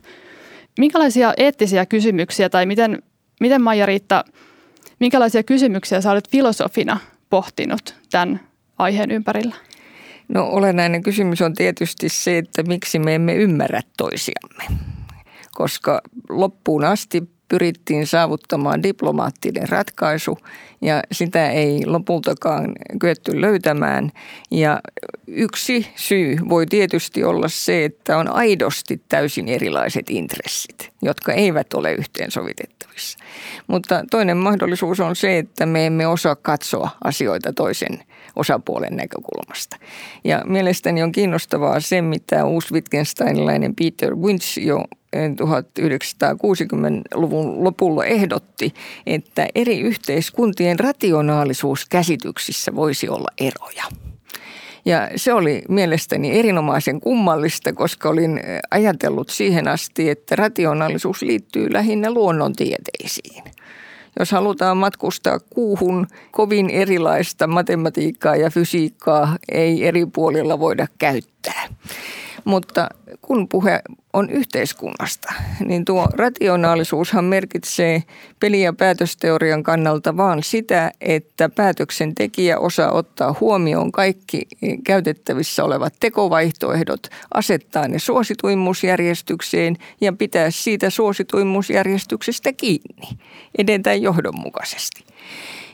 Minkälaisia 0.80 1.34
eettisiä 1.38 1.86
kysymyksiä 1.86 2.50
tai 2.50 2.66
miten, 2.66 3.04
miten 3.40 3.62
Maija-Riitta, 3.62 4.24
minkälaisia 5.00 5.44
kysymyksiä 5.44 6.02
sä 6.02 6.12
olet 6.12 6.30
filosofina 6.30 6.98
pohtinut 7.30 7.96
tämän 8.12 8.40
aiheen 8.78 9.12
ympärillä? 9.12 9.56
No 10.30 10.46
olennainen 10.46 11.04
kysymys 11.04 11.42
on 11.42 11.54
tietysti 11.54 12.10
se, 12.10 12.38
että 12.38 12.64
miksi 12.64 13.00
me 13.00 13.16
emme 13.16 13.36
ymmärrä 13.36 13.82
toisiamme 13.98 14.64
koska 15.60 16.02
loppuun 16.30 16.84
asti 16.84 17.24
pyrittiin 17.48 18.08
saavuttamaan 18.08 18.84
diplomaattinen 18.84 19.70
ratkaisu 19.70 20.38
ja 20.82 21.04
sitä 21.12 21.50
ei 21.52 21.86
lopultakaan 21.86 22.72
kyetty 23.00 23.42
löytämään. 23.42 24.12
Ja 24.52 24.80
yksi 25.28 25.88
syy 25.96 26.38
voi 26.50 26.66
tietysti 26.66 27.24
olla 27.24 27.48
se, 27.48 27.86
että 27.86 28.18
on 28.18 28.28
aidosti 28.28 29.02
täysin 29.10 29.48
erilaiset 29.48 30.10
intressit, 30.10 30.92
jotka 31.02 31.34
eivät 31.34 31.74
ole 31.74 31.94
yhteensovitettavissa. 31.94 33.20
Mutta 33.68 34.04
toinen 34.12 34.38
mahdollisuus 34.38 35.00
on 35.00 35.16
se, 35.16 35.38
että 35.38 35.66
me 35.66 35.86
emme 35.86 36.08
osaa 36.08 36.36
katsoa 36.36 36.90
asioita 37.04 37.54
toisen 37.54 38.00
osapuolen 38.36 38.96
näkökulmasta. 38.96 39.78
Ja 40.24 40.42
mielestäni 40.46 41.04
on 41.04 41.12
kiinnostavaa 41.12 41.80
se, 41.80 42.02
mitä 42.02 42.46
uusi 42.46 42.74
Wittgensteinilainen 42.74 43.76
Peter 43.76 44.16
Winch 44.16 44.60
jo 44.60 44.86
1960-luvun 45.16 47.64
lopulla 47.64 48.06
ehdotti, 48.06 48.74
että 49.06 49.48
eri 49.56 49.80
yhteiskuntien 49.80 50.80
rationaalisuuskäsityksissä 50.80 52.76
voisi 52.76 53.10
olla 53.10 53.28
eroja. 53.38 53.84
Ja 54.86 55.10
se 55.16 55.34
oli 55.34 55.62
mielestäni 55.70 56.40
erinomaisen 56.40 57.00
kummallista, 57.00 57.74
koska 57.74 58.10
olin 58.10 58.42
ajatellut 58.72 59.30
siihen 59.30 59.68
asti, 59.68 60.10
että 60.10 60.36
rationaalisuus 60.36 61.22
liittyy 61.22 61.74
lähinnä 61.74 62.12
luonnontieteisiin. 62.12 63.44
Jos 64.20 64.32
halutaan 64.32 64.78
matkustaa 64.78 65.40
kuuhun, 65.40 66.08
kovin 66.32 66.70
erilaista 66.70 67.48
matematiikkaa 67.48 68.36
ja 68.36 68.50
fysiikkaa 68.50 69.38
ei 69.52 69.88
eri 69.88 70.06
puolilla 70.06 70.60
voida 70.60 70.88
käyttää. 70.98 71.68
Mutta 72.50 72.90
kun 73.22 73.48
puhe 73.50 73.82
on 74.14 74.30
yhteiskunnasta, 74.30 75.34
niin 75.66 75.86
tuo 75.86 76.08
rationaalisuushan 76.14 77.26
merkitsee 77.26 78.04
peli- 78.40 78.62
ja 78.62 78.74
päätösteorian 78.74 79.64
kannalta 79.64 80.18
vaan 80.18 80.44
sitä, 80.44 80.92
että 81.02 81.50
päätöksentekijä 81.50 82.60
osaa 82.60 82.92
ottaa 82.92 83.36
huomioon 83.40 83.92
kaikki 83.92 84.42
käytettävissä 84.84 85.64
olevat 85.64 85.94
tekovaihtoehdot, 86.00 87.08
asettaa 87.34 87.88
ne 87.88 88.00
suosituimmuusjärjestykseen 88.00 89.78
ja 90.02 90.14
pitää 90.14 90.52
siitä 90.52 90.90
suosituimmuusjärjestyksestä 90.90 92.54
kiinni, 92.54 93.20
edetään 93.58 94.02
johdonmukaisesti. 94.02 95.04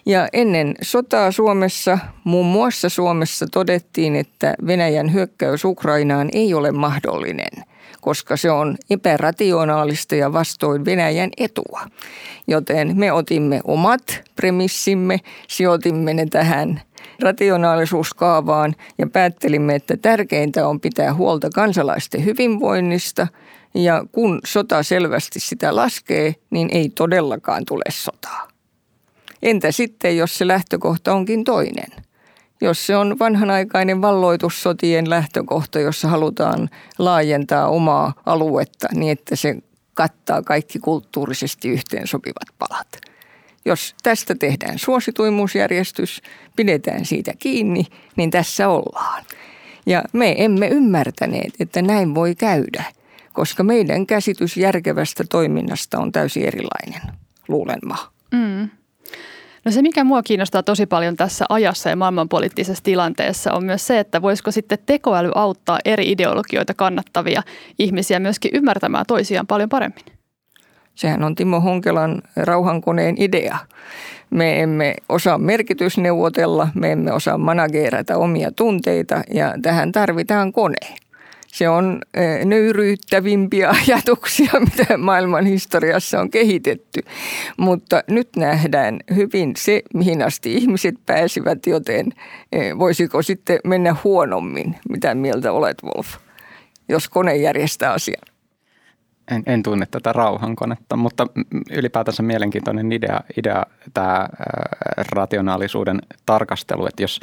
Ja 0.06 0.28
ennen 0.34 0.76
sotaa 0.82 1.32
Suomessa, 1.32 1.98
muun 2.24 2.46
muassa 2.46 2.90
Suomessa 2.90 3.46
todettiin, 3.52 4.16
että 4.16 4.54
Venäjän 4.68 5.14
hyökkäys 5.14 5.66
Ukrainaan 5.66 6.30
ei 6.34 6.54
ole 6.54 6.72
mahdollinen, 6.72 7.66
koska 8.02 8.38
se 8.38 8.52
on 8.52 8.78
epärationaalista 8.90 10.16
ja 10.16 10.34
vastoin 10.34 10.86
Venäjän 10.86 11.30
etua. 11.38 11.82
Joten 12.48 12.98
me 12.98 13.12
otimme 13.12 13.62
omat 13.64 14.24
premissimme, 14.36 15.20
sijoitimme 15.48 16.14
ne 16.14 16.26
tähän 16.26 16.82
rationaalisuuskaavaan 17.22 18.76
ja 18.98 19.08
päättelimme, 19.08 19.76
että 19.76 19.98
tärkeintä 19.98 20.68
on 20.68 20.80
pitää 20.80 21.14
huolta 21.14 21.50
kansalaisten 21.50 22.26
hyvinvoinnista 22.26 23.28
ja 23.74 24.06
kun 24.12 24.40
sota 24.46 24.84
selvästi 24.84 25.40
sitä 25.40 25.76
laskee, 25.76 26.36
niin 26.50 26.70
ei 26.72 26.90
todellakaan 26.90 27.64
tule 27.68 27.84
sotaa. 27.90 28.55
Entä 29.46 29.72
sitten, 29.72 30.18
jos 30.18 30.38
se 30.38 30.48
lähtökohta 30.48 31.14
onkin 31.14 31.44
toinen? 31.44 32.04
Jos 32.62 32.88
se 32.88 32.96
on 32.96 33.20
vanhanaikainen 33.20 34.02
valloitussotien 34.02 35.10
lähtökohta, 35.10 35.80
jossa 35.80 36.08
halutaan 36.08 36.70
laajentaa 37.00 37.68
omaa 37.68 38.14
aluetta 38.26 38.88
niin, 38.94 39.12
että 39.12 39.36
se 39.36 39.56
kattaa 39.94 40.42
kaikki 40.42 40.80
kulttuurisesti 40.80 41.70
yhteensopivat 41.70 42.48
palat. 42.60 42.88
Jos 43.66 43.96
tästä 44.04 44.36
tehdään 44.36 44.80
suosituimuusjärjestys, 44.80 46.22
pidetään 46.56 47.06
siitä 47.06 47.34
kiinni, 47.40 47.86
niin 48.16 48.32
tässä 48.32 48.70
ollaan. 48.70 49.24
Ja 49.86 50.04
me 50.14 50.36
emme 50.38 50.68
ymmärtäneet, 50.68 51.54
että 51.60 51.82
näin 51.82 52.16
voi 52.16 52.36
käydä, 52.36 52.84
koska 53.34 53.64
meidän 53.64 54.08
käsitys 54.08 54.58
järkevästä 54.58 55.24
toiminnasta 55.30 56.00
on 56.00 56.12
täysin 56.12 56.46
erilainen, 56.46 57.02
luulen 57.48 57.80
mä. 57.86 57.98
Mm. 58.32 58.70
No 59.66 59.72
se, 59.72 59.82
mikä 59.82 60.04
mua 60.04 60.24
kiinnostaa 60.24 60.64
tosi 60.64 60.86
paljon 60.86 61.16
tässä 61.16 61.46
ajassa 61.50 61.90
ja 61.90 61.96
maailmanpoliittisessa 61.96 62.84
tilanteessa 62.84 63.54
on 63.54 63.66
myös 63.66 63.88
se, 63.88 64.00
että 64.00 64.22
voisiko 64.22 64.52
sitten 64.52 64.78
tekoäly 64.86 65.32
auttaa 65.36 65.80
eri 65.86 66.12
ideologioita 66.12 66.74
kannattavia 66.74 67.44
ihmisiä 67.80 68.20
myöskin 68.20 68.52
ymmärtämään 68.54 69.06
toisiaan 69.08 69.48
paljon 69.48 69.70
paremmin. 69.70 70.06
Sehän 70.96 71.24
on 71.24 71.36
Timo 71.36 71.60
Honkelan 71.60 72.22
rauhankoneen 72.36 73.16
idea. 73.22 73.58
Me 74.30 74.62
emme 74.62 74.96
osaa 75.10 75.38
merkitysneuvotella, 75.38 76.68
me 76.76 76.92
emme 76.92 77.12
osaa 77.12 77.38
manageerata 77.38 78.18
omia 78.18 78.52
tunteita 78.52 79.22
ja 79.34 79.54
tähän 79.62 79.92
tarvitaan 79.92 80.52
kone. 80.52 80.96
Se 81.56 81.70
on 81.70 82.02
nöyryyttävimpiä 82.46 83.70
ajatuksia, 83.88 84.52
mitä 84.60 84.98
maailman 84.98 85.46
historiassa 85.46 86.20
on 86.20 86.30
kehitetty. 86.30 87.02
Mutta 87.58 88.04
nyt 88.08 88.30
nähdään 88.36 89.00
hyvin 89.16 89.54
se, 89.58 89.82
mihin 89.94 90.22
asti 90.22 90.54
ihmiset 90.54 90.96
pääsivät, 91.06 91.68
joten 91.68 92.12
voisiko 92.80 93.22
sitten 93.22 93.60
mennä 93.64 93.96
huonommin? 94.04 94.76
Mitä 94.90 95.16
mieltä 95.16 95.52
olet, 95.52 95.84
Wolf, 95.84 96.08
jos 96.90 97.10
kone 97.10 97.36
järjestää 97.36 97.94
asian? 97.94 98.24
En, 99.32 99.44
en 99.46 99.64
tunne 99.64 99.86
tätä 99.92 100.14
rauhankonetta, 100.14 100.96
mutta 100.96 101.28
ylipäätänsä 101.72 102.24
mielenkiintoinen 102.24 102.92
idea, 102.92 103.20
idea 103.38 103.66
tämä 103.94 104.28
rationaalisuuden 105.12 106.02
tarkastelu, 106.26 106.88
että 106.88 107.04
jos 107.04 107.20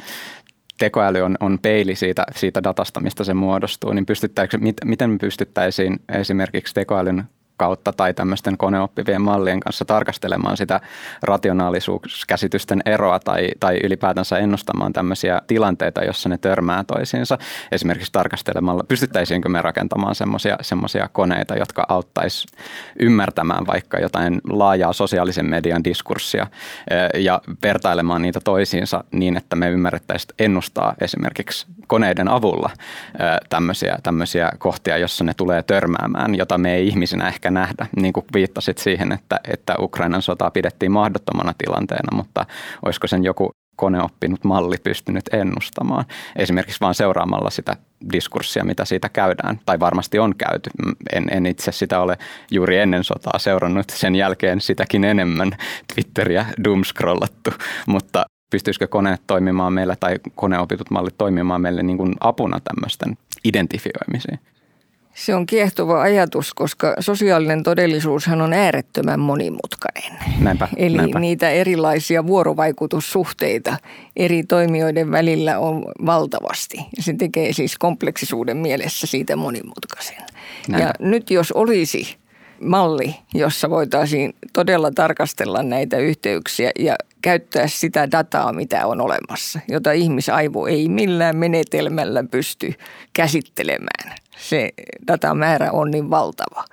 tekoäly 0.83 1.21
on, 1.21 1.37
on 1.39 1.59
peili 1.61 1.95
siitä, 1.95 2.25
siitä 2.35 2.63
datasta, 2.63 2.99
mistä 2.99 3.23
se 3.23 3.33
muodostuu, 3.33 3.93
niin 3.93 4.05
mit, 4.59 4.75
miten 4.85 5.09
me 5.09 5.17
pystyttäisiin 5.17 5.99
esimerkiksi 6.09 6.73
tekoälyn 6.73 7.23
kautta 7.57 7.93
tai 7.93 8.13
tämmöisten 8.13 8.57
koneoppivien 8.57 9.21
mallien 9.21 9.59
kanssa 9.59 9.85
tarkastelemaan 9.85 10.57
sitä 10.57 10.81
rationaalisuuskäsitysten 11.21 12.81
eroa 12.85 13.19
tai, 13.19 13.49
tai 13.59 13.79
ylipäätänsä 13.83 14.37
ennustamaan 14.37 14.93
tämmöisiä 14.93 15.41
tilanteita, 15.47 16.03
jossa 16.03 16.29
ne 16.29 16.37
törmää 16.37 16.83
toisiinsa. 16.83 17.37
Esimerkiksi 17.71 18.11
tarkastelemalla, 18.11 18.83
pystyttäisiinkö 18.87 19.49
me 19.49 19.61
rakentamaan 19.61 20.15
semmoisia 20.61 21.09
koneita, 21.11 21.55
jotka 21.55 21.85
auttaisi 21.89 22.47
ymmärtämään 22.99 23.67
vaikka 23.67 23.99
jotain 23.99 24.41
laajaa 24.49 24.93
sosiaalisen 24.93 25.45
median 25.45 25.83
diskurssia 25.83 26.47
ja 27.15 27.41
vertailemaan 27.63 28.21
niitä 28.21 28.39
toisiinsa 28.43 29.03
niin, 29.11 29.37
että 29.37 29.55
me 29.55 29.69
ymmärrettäisiin 29.69 30.35
ennustaa 30.39 30.93
esimerkiksi 31.01 31.65
koneiden 31.87 32.27
avulla 32.27 32.69
tämmöisiä, 33.49 33.97
tämmöisiä 34.03 34.51
kohtia, 34.57 34.97
jossa 34.97 35.23
ne 35.23 35.33
tulee 35.33 35.63
törmäämään, 35.63 36.35
jota 36.35 36.57
me 36.57 36.75
ei 36.75 36.87
ihmisinä 36.87 37.27
ehkä 37.27 37.42
nähdä. 37.51 37.87
Niin 37.95 38.13
kuin 38.13 38.25
viittasit 38.33 38.77
siihen, 38.77 39.11
että, 39.11 39.39
että 39.53 39.75
Ukrainan 39.79 40.21
sotaa 40.21 40.51
pidettiin 40.51 40.91
mahdottomana 40.91 41.53
tilanteena, 41.57 42.17
mutta 42.17 42.45
olisiko 42.85 43.07
sen 43.07 43.23
joku 43.23 43.51
koneoppinut 43.75 44.43
malli 44.43 44.77
pystynyt 44.83 45.23
ennustamaan. 45.33 46.05
Esimerkiksi 46.35 46.79
vain 46.81 46.95
seuraamalla 46.95 47.49
sitä 47.49 47.77
diskurssia, 48.13 48.63
mitä 48.63 48.85
siitä 48.85 49.09
käydään, 49.09 49.59
tai 49.65 49.79
varmasti 49.79 50.19
on 50.19 50.35
käyty. 50.35 50.69
En, 51.13 51.25
en 51.31 51.45
itse 51.45 51.71
sitä 51.71 51.99
ole 51.99 52.17
juuri 52.51 52.77
ennen 52.77 53.03
sotaa 53.03 53.39
seurannut, 53.39 53.89
sen 53.89 54.15
jälkeen 54.15 54.61
sitäkin 54.61 55.03
enemmän 55.03 55.51
Twitteriä 55.93 56.45
doomscrollattu, 56.63 57.49
mutta 57.87 58.25
pystyisikö 58.51 58.87
koneet 58.87 59.21
toimimaan 59.27 59.73
meillä 59.73 59.95
tai 59.95 60.15
koneopitut 60.35 60.91
mallit 60.91 61.17
toimimaan 61.17 61.61
meille 61.61 61.83
niin 61.83 61.97
kuin 61.97 62.15
apuna 62.19 62.59
tämmöisten 62.59 63.17
identifioimisiin? 63.43 64.39
Se 65.13 65.35
on 65.35 65.45
kiehtova 65.45 66.01
ajatus, 66.01 66.53
koska 66.53 66.95
sosiaalinen 66.99 67.63
todellisuushan 67.63 68.41
on 68.41 68.53
äärettömän 68.53 69.19
monimutkainen. 69.19 70.19
Näinpä, 70.39 70.67
Eli 70.75 70.97
näinpä. 70.97 71.19
niitä 71.19 71.49
erilaisia 71.49 72.27
vuorovaikutussuhteita 72.27 73.77
eri 74.15 74.43
toimijoiden 74.43 75.11
välillä 75.11 75.59
on 75.59 75.85
valtavasti. 76.05 76.77
Se 76.99 77.13
tekee 77.13 77.53
siis 77.53 77.77
kompleksisuuden 77.77 78.57
mielessä 78.57 79.07
siitä 79.07 79.35
monimutkaisen. 79.35 80.17
Näinpä. 80.67 80.87
Ja 80.87 80.93
nyt 81.07 81.31
jos 81.31 81.51
olisi 81.51 82.17
malli, 82.63 83.15
jossa 83.33 83.69
voitaisiin 83.69 84.33
todella 84.53 84.91
tarkastella 84.91 85.63
näitä 85.63 85.97
yhteyksiä 85.97 86.71
ja 86.79 86.95
käyttää 87.21 87.67
sitä 87.67 88.11
dataa, 88.11 88.53
mitä 88.53 88.87
on 88.87 89.01
olemassa, 89.01 89.59
jota 89.67 89.91
ihmisaivo 89.91 90.67
ei 90.67 90.89
millään 90.89 91.37
menetelmällä 91.37 92.23
pysty 92.31 92.73
käsittelemään. 93.13 94.15
Se 94.37 94.69
datamäärä 95.07 95.71
on 95.71 95.91
niin 95.91 96.09
valtava. 96.09 96.65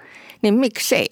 Niin 0.42 0.54
miksei? 0.54 1.08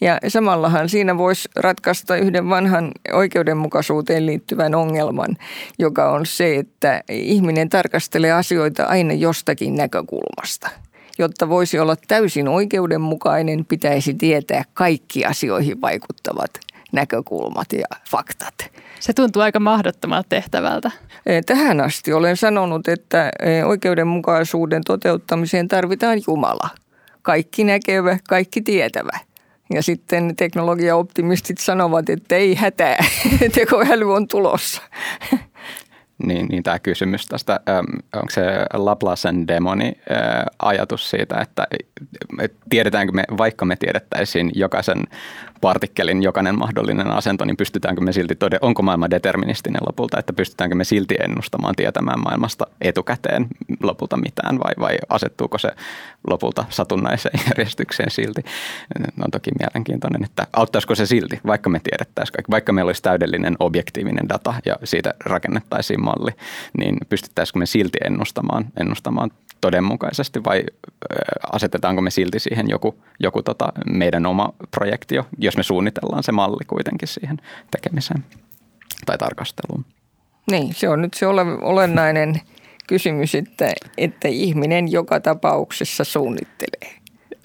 Ja 0.00 0.18
samallahan 0.28 0.88
siinä 0.88 1.18
voisi 1.18 1.48
ratkaista 1.56 2.16
yhden 2.16 2.48
vanhan 2.48 2.92
oikeudenmukaisuuteen 3.12 4.26
liittyvän 4.26 4.74
ongelman, 4.74 5.36
joka 5.78 6.10
on 6.10 6.26
se, 6.26 6.56
että 6.56 7.02
ihminen 7.08 7.68
tarkastelee 7.68 8.32
asioita 8.32 8.84
aina 8.84 9.14
jostakin 9.14 9.74
näkökulmasta– 9.74 10.70
jotta 11.20 11.48
voisi 11.48 11.78
olla 11.78 11.96
täysin 12.08 12.48
oikeudenmukainen, 12.48 13.64
pitäisi 13.64 14.14
tietää 14.14 14.64
kaikki 14.74 15.24
asioihin 15.24 15.80
vaikuttavat 15.80 16.50
näkökulmat 16.92 17.72
ja 17.72 17.96
faktat. 18.10 18.54
Se 19.00 19.12
tuntuu 19.12 19.42
aika 19.42 19.60
mahdottomalta 19.60 20.28
tehtävältä. 20.28 20.90
E, 21.26 21.42
tähän 21.42 21.80
asti 21.80 22.12
olen 22.12 22.36
sanonut, 22.36 22.88
että 22.88 23.30
e, 23.38 23.64
oikeudenmukaisuuden 23.64 24.82
toteuttamiseen 24.86 25.68
tarvitaan 25.68 26.18
Jumala. 26.26 26.68
Kaikki 27.22 27.64
näkevä, 27.64 28.18
kaikki 28.28 28.60
tietävä. 28.62 29.18
Ja 29.74 29.82
sitten 29.82 30.36
teknologiaoptimistit 30.36 31.58
sanovat, 31.58 32.08
että 32.08 32.36
ei 32.36 32.54
hätää, 32.54 33.04
tekoäly 33.54 34.14
on 34.14 34.28
tulossa 34.28 34.82
niin, 36.24 36.46
niin 36.46 36.62
tämä 36.62 36.78
kysymys 36.78 37.26
tästä, 37.26 37.60
onko 38.14 38.30
se 38.30 38.42
Laplacen 38.72 39.48
demoni 39.48 39.92
ajatus 40.58 41.10
siitä, 41.10 41.40
että 41.40 41.66
tiedetäänkö 42.70 43.12
me, 43.12 43.24
vaikka 43.38 43.64
me 43.64 43.76
tiedettäisiin 43.76 44.50
jokaisen 44.54 45.04
partikkelin 45.60 46.22
jokainen 46.22 46.58
mahdollinen 46.58 47.10
asento, 47.10 47.44
niin 47.44 47.56
pystytäänkö 47.56 48.00
me 48.00 48.12
silti 48.12 48.34
todella, 48.34 48.66
onko 48.66 48.82
maailma 48.82 49.10
deterministinen 49.10 49.82
lopulta, 49.86 50.18
että 50.18 50.32
pystytäänkö 50.32 50.76
me 50.76 50.84
silti 50.84 51.14
ennustamaan, 51.22 51.74
tietämään 51.76 52.20
maailmasta 52.20 52.66
etukäteen 52.80 53.46
lopulta 53.82 54.16
mitään 54.16 54.58
vai, 54.58 54.72
vai 54.78 54.98
asettuuko 55.08 55.58
se 55.58 55.70
lopulta 56.26 56.64
satunnaiseen 56.68 57.40
järjestykseen 57.48 58.10
silti. 58.10 58.44
No 59.16 59.24
on 59.24 59.30
toki 59.30 59.50
mielenkiintoinen, 59.58 60.24
että 60.24 60.46
auttaisiko 60.52 60.94
se 60.94 61.06
silti, 61.06 61.40
vaikka 61.46 61.70
me 61.70 61.80
tiedettäisiin, 61.80 62.44
vaikka 62.50 62.72
meillä 62.72 62.88
olisi 62.88 63.02
täydellinen 63.02 63.56
objektiivinen 63.58 64.28
data 64.28 64.54
ja 64.66 64.76
siitä 64.84 65.14
rakennettaisiin 65.24 66.04
malli, 66.04 66.30
niin 66.78 66.96
pystyttäisikö 67.08 67.58
me 67.58 67.66
silti 67.66 67.98
ennustamaan, 68.04 68.64
ennustamaan 68.80 69.30
todenmukaisesti 69.60 70.44
vai 70.44 70.64
asetetaanko 71.52 72.02
me 72.02 72.10
silti 72.10 72.38
siihen 72.38 72.70
joku, 72.70 72.94
joku 73.20 73.42
tota 73.42 73.72
meidän 73.86 74.26
oma 74.26 74.52
projektio, 74.70 75.26
jos 75.38 75.56
me 75.56 75.62
suunnitellaan 75.62 76.22
se 76.22 76.32
malli 76.32 76.64
kuitenkin 76.66 77.08
siihen 77.08 77.36
tekemiseen 77.70 78.24
tai 79.06 79.18
tarkasteluun. 79.18 79.84
Niin, 80.50 80.74
se 80.74 80.88
on 80.88 81.02
nyt 81.02 81.14
se 81.14 81.26
olennainen 81.62 82.40
kysymys, 82.86 83.34
että, 83.34 83.72
että 83.98 84.28
ihminen 84.28 84.92
joka 84.92 85.20
tapauksessa 85.20 86.04
suunnittelee. 86.04 87.00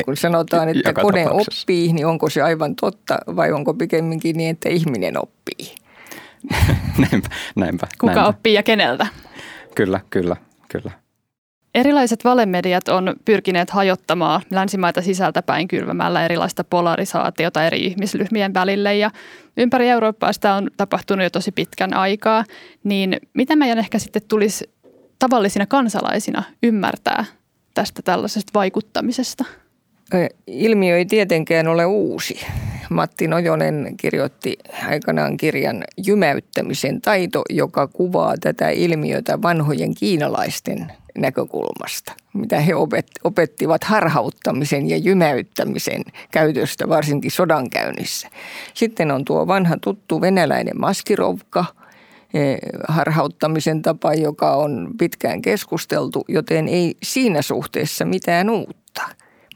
Kun 0.06 0.18
sanotaan, 0.18 0.70
että 0.70 0.90
joka 0.90 1.02
kone 1.02 1.30
oppii, 1.30 1.94
niin 1.94 2.06
onko 2.06 2.30
se 2.30 2.42
aivan 2.42 2.76
totta 2.76 3.18
vai 3.36 3.52
onko 3.52 3.74
pikemminkin 3.74 4.38
niin, 4.38 4.50
että 4.50 4.70
ihminen 4.70 5.22
oppii? 5.22 5.76
näinpä, 7.12 7.30
näinpä. 7.56 7.88
Kuka 8.00 8.14
näinpä. 8.14 8.30
oppii 8.30 8.54
ja 8.54 8.64
keneltä? 8.64 9.08
Kyllä, 9.76 10.00
kyllä, 10.10 10.36
kyllä. 10.70 10.92
Erilaiset 11.76 12.24
valemediat 12.24 12.88
on 12.88 13.16
pyrkineet 13.26 13.70
hajottamaan 13.70 14.42
länsimaita 14.52 15.02
sisältäpäin 15.02 15.68
kylvämällä 15.68 16.26
erilaista 16.26 16.64
polarisaatiota 16.64 17.66
eri 17.66 17.80
ihmisryhmien 17.80 18.54
välille 18.54 18.96
ja 18.96 19.12
ympäri 19.58 19.90
Eurooppaa 19.90 20.34
sitä 20.34 20.54
on 20.54 20.72
tapahtunut 20.78 21.24
jo 21.24 21.30
tosi 21.30 21.52
pitkän 21.52 21.94
aikaa. 21.94 22.44
Niin 22.84 23.18
mitä 23.34 23.56
meidän 23.56 23.78
ehkä 23.78 24.00
sitten 24.00 24.22
tulisi 24.28 24.70
tavallisina 25.20 25.66
kansalaisina 25.66 26.44
ymmärtää 26.64 27.26
tästä 27.74 28.02
tällaisesta 28.02 28.52
vaikuttamisesta? 28.54 29.46
Ilmiö 30.48 30.98
ei 30.98 31.06
tietenkään 31.06 31.68
ole 31.68 31.86
uusi. 31.86 32.46
Matti 32.90 33.28
Nojonen 33.28 33.94
kirjoitti 33.98 34.58
aikanaan 34.88 35.38
kirjan 35.38 35.84
Jymäyttämisen 36.08 37.02
taito, 37.02 37.42
joka 37.50 37.88
kuvaa 37.88 38.34
tätä 38.42 38.70
ilmiötä 38.70 39.42
vanhojen 39.42 39.96
kiinalaisten 39.96 40.92
näkökulmasta, 41.18 42.14
mitä 42.34 42.60
he 42.60 42.74
opettivat 43.24 43.84
harhauttamisen 43.84 44.90
ja 44.90 44.98
jymäyttämisen 44.98 46.02
käytöstä 46.32 46.90
varsinkin 46.90 47.32
sodankäynnissä. 47.32 48.30
Sitten 48.74 49.12
on 49.12 49.26
tuo 49.26 49.48
vanha 49.48 49.78
tuttu 49.82 50.22
venäläinen 50.22 50.80
maskirovka, 50.80 51.66
e, 52.34 52.56
harhauttamisen 52.88 53.82
tapa, 53.82 54.14
joka 54.14 54.56
on 54.56 54.90
pitkään 55.00 55.42
keskusteltu, 55.42 56.26
joten 56.28 56.68
ei 56.68 56.96
siinä 57.04 57.42
suhteessa 57.42 58.06
mitään 58.06 58.50
uutta. 58.50 59.02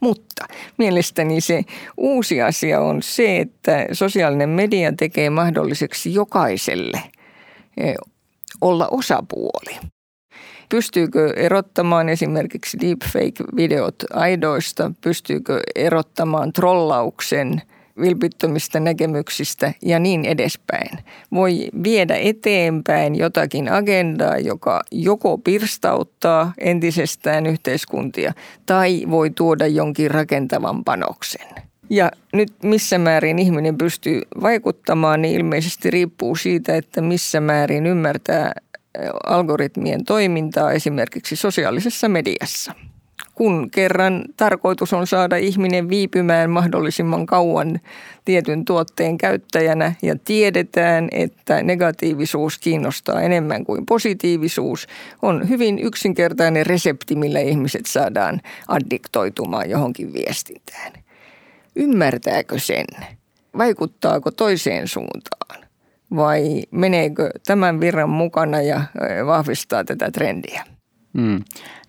Mutta 0.01 0.45
mielestäni 0.77 1.41
se 1.41 1.61
uusi 1.97 2.41
asia 2.41 2.81
on 2.81 3.01
se, 3.01 3.37
että 3.37 3.85
sosiaalinen 3.91 4.49
media 4.49 4.93
tekee 4.97 5.29
mahdolliseksi 5.29 6.13
jokaiselle 6.13 7.01
e, 7.77 7.93
olla 8.61 8.87
osapuoli. 8.91 9.77
Pystyykö 10.69 11.33
erottamaan 11.35 12.09
esimerkiksi 12.09 12.77
deepfake-videot 12.81 13.95
aidoista? 14.13 14.91
Pystyykö 15.01 15.59
erottamaan 15.75 16.53
trollauksen 16.53 17.61
vilpittömistä 18.01 18.79
näkemyksistä 18.79 19.73
ja 19.81 19.99
niin 19.99 20.25
edespäin? 20.25 20.99
Voi 21.31 21.69
viedä 21.83 22.15
eteenpäin 22.15 23.15
jotakin 23.15 23.71
agendaa, 23.71 24.37
joka 24.37 24.81
joko 24.91 25.37
pirstauttaa 25.37 26.53
entisestään 26.57 27.45
yhteiskuntia 27.45 28.33
tai 28.65 29.03
voi 29.09 29.29
tuoda 29.29 29.67
jonkin 29.67 30.11
rakentavan 30.11 30.83
panoksen. 30.83 31.47
Ja 31.89 32.11
nyt 32.33 32.53
missä 32.63 32.97
määrin 32.97 33.39
ihminen 33.39 33.77
pystyy 33.77 34.21
vaikuttamaan, 34.41 35.21
niin 35.21 35.35
ilmeisesti 35.35 35.89
riippuu 35.89 36.35
siitä, 36.35 36.75
että 36.75 37.01
missä 37.01 37.39
määrin 37.39 37.85
ymmärtää 37.85 38.51
algoritmien 39.25 40.05
toimintaa 40.05 40.71
esimerkiksi 40.71 41.35
sosiaalisessa 41.35 42.09
mediassa. 42.09 42.73
Kun 43.35 43.71
kerran 43.71 44.23
tarkoitus 44.37 44.93
on 44.93 45.07
saada 45.07 45.37
ihminen 45.37 45.89
viipymään 45.89 46.49
mahdollisimman 46.49 47.25
kauan 47.25 47.79
tietyn 48.25 48.65
tuotteen 48.65 49.17
käyttäjänä 49.17 49.93
ja 50.01 50.15
tiedetään, 50.25 51.07
että 51.11 51.63
negatiivisuus 51.63 52.59
kiinnostaa 52.59 53.21
enemmän 53.21 53.65
kuin 53.65 53.85
positiivisuus, 53.85 54.87
on 55.21 55.49
hyvin 55.49 55.79
yksinkertainen 55.79 56.65
resepti, 56.65 57.15
millä 57.15 57.39
ihmiset 57.39 57.85
saadaan 57.85 58.41
addiktoitumaan 58.67 59.69
johonkin 59.69 60.13
viestintään. 60.13 60.93
ymmärtääkö 61.75 62.59
sen, 62.59 62.85
vaikuttaako 63.57 64.31
toiseen 64.31 64.87
suuntaan 64.87 65.68
vai 66.15 66.63
meneekö 66.71 67.29
tämän 67.47 67.79
virran 67.79 68.09
mukana 68.09 68.61
ja 68.61 68.81
vahvistaa 69.25 69.83
tätä 69.83 70.11
trendiä. 70.11 70.63
Mm. 71.13 71.43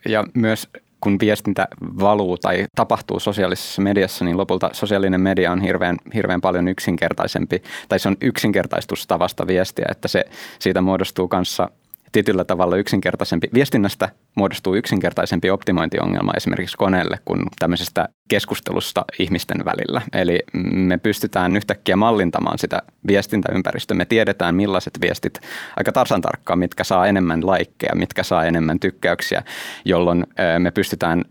Ja 0.08 0.24
myös 0.34 0.68
kun 1.00 1.16
viestintä 1.20 1.68
valuu 1.80 2.38
tai 2.38 2.66
tapahtuu 2.74 3.20
sosiaalisessa 3.20 3.82
mediassa, 3.82 4.24
niin 4.24 4.36
lopulta 4.36 4.70
sosiaalinen 4.72 5.20
media 5.20 5.52
on 5.52 5.60
hirveän, 5.60 5.96
hirveän 6.14 6.40
paljon 6.40 6.68
yksinkertaisempi, 6.68 7.62
tai 7.88 7.98
se 7.98 8.08
on 8.08 8.16
yksinkertaistus 8.20 9.06
tavasta 9.06 9.46
viestiä, 9.46 9.86
että 9.90 10.08
se, 10.08 10.24
siitä 10.58 10.80
muodostuu 10.80 11.28
kanssa 11.28 11.70
tietyllä 12.12 12.44
tavalla 12.44 12.76
yksinkertaisempi, 12.76 13.48
viestinnästä 13.54 14.08
muodostuu 14.34 14.74
yksinkertaisempi 14.74 15.50
optimointiongelma 15.50 16.32
esimerkiksi 16.36 16.76
koneelle 16.76 17.18
kuin 17.24 17.42
tämmöisestä 17.58 18.08
keskustelusta 18.28 19.04
ihmisten 19.18 19.64
välillä. 19.64 20.02
Eli 20.12 20.40
me 20.72 20.98
pystytään 20.98 21.56
yhtäkkiä 21.56 21.96
mallintamaan 21.96 22.58
sitä 22.58 22.82
viestintäympäristöä. 23.06 23.96
Me 23.96 24.04
tiedetään 24.04 24.54
millaiset 24.54 24.98
viestit 25.00 25.40
aika 25.76 25.92
tarsan 25.92 26.20
tarkkaan, 26.20 26.58
mitkä 26.58 26.84
saa 26.84 27.06
enemmän 27.06 27.46
laikkeja, 27.46 27.94
mitkä 27.94 28.22
saa 28.22 28.44
enemmän 28.44 28.80
tykkäyksiä, 28.80 29.42
jolloin 29.84 30.26
me 30.58 30.70
pystytään 30.70 31.24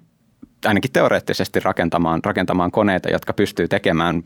ainakin 0.66 0.92
teoreettisesti 0.92 1.60
rakentamaan, 1.60 2.22
rakentamaan 2.24 2.72
koneita, 2.72 3.10
jotka 3.10 3.34
pystyy 3.34 3.68
tekemään, 3.68 4.24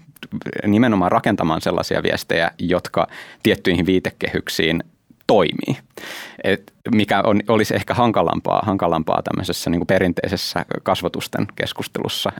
nimenomaan 0.67 1.11
rakentamaan 1.11 1.61
sellaisia 1.61 2.03
viestejä, 2.03 2.51
jotka 2.59 3.07
tiettyihin 3.43 3.85
viitekehyksiin 3.85 4.83
toimii. 5.33 5.77
Et 6.43 6.73
mikä 6.95 7.21
on, 7.21 7.41
olisi 7.47 7.75
ehkä 7.75 7.93
hankalampaa, 7.93 8.61
hankalampaa 8.65 9.21
tämmöisessä 9.23 9.69
niin 9.69 9.87
perinteisessä 9.87 10.65
kasvatusten 10.83 11.47
keskustelussa. 11.55 12.31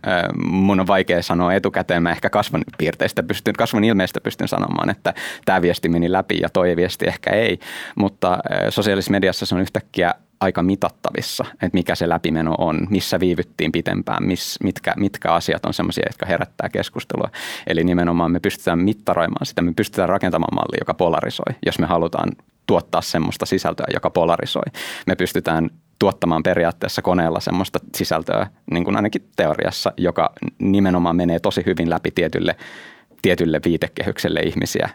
Mun 0.45 0.79
on 0.79 0.87
vaikea 0.87 1.21
sanoa 1.21 1.53
etukäteen, 1.53 2.03
mä 2.03 2.11
ehkä 2.11 2.29
kasvon 2.29 2.61
piirteistä 2.77 3.23
pystyn, 3.23 3.53
kasvon 3.53 3.83
ilmeistä 3.83 4.21
pystyn 4.21 4.47
sanomaan, 4.47 4.89
että 4.89 5.13
tämä 5.45 5.61
viesti 5.61 5.89
meni 5.89 6.11
läpi 6.11 6.39
ja 6.41 6.49
toi 6.49 6.75
viesti 6.75 7.05
ehkä 7.07 7.29
ei, 7.29 7.59
mutta 7.95 8.37
sosiaalisessa 8.69 9.11
mediassa 9.11 9.45
se 9.45 9.55
on 9.55 9.61
yhtäkkiä 9.61 10.13
aika 10.43 10.63
mitattavissa, 10.63 11.45
että 11.53 11.69
mikä 11.73 11.95
se 11.95 12.09
läpimeno 12.09 12.55
on, 12.57 12.87
missä 12.89 13.19
viivyttiin 13.19 13.71
pitempään, 13.71 14.23
miss, 14.23 14.59
mitkä, 14.63 14.93
mitkä 14.97 15.33
asiat 15.33 15.65
on 15.65 15.73
sellaisia, 15.73 16.03
jotka 16.07 16.25
herättää 16.25 16.69
keskustelua. 16.69 17.29
Eli 17.67 17.83
nimenomaan 17.83 18.31
me 18.31 18.39
pystytään 18.39 18.79
mittaroimaan 18.79 19.45
sitä, 19.45 19.61
me 19.61 19.73
pystytään 19.75 20.09
rakentamaan 20.09 20.55
malli, 20.55 20.77
joka 20.79 20.93
polarisoi, 20.93 21.53
jos 21.65 21.79
me 21.79 21.85
halutaan 21.85 22.29
tuottaa 22.67 23.01
semmoista 23.01 23.45
sisältöä, 23.45 23.85
joka 23.93 24.09
polarisoi. 24.09 24.63
Me 25.07 25.15
pystytään 25.15 25.69
tuottamaan 25.99 26.43
periaatteessa 26.43 27.01
koneella 27.01 27.39
semmoista 27.39 27.79
sisältöä, 27.95 28.47
niin 28.71 28.83
kuin 28.83 28.95
ainakin 28.95 29.29
teoriassa, 29.35 29.93
joka 29.97 30.33
nimenomaan 30.59 31.15
menee 31.15 31.39
tosi 31.39 31.63
hyvin 31.65 31.89
läpi 31.89 32.11
tietylle, 32.11 32.55
tietylle 33.23 33.59
viitekehykselle 33.65 34.39
ihmisiä, 34.39 34.89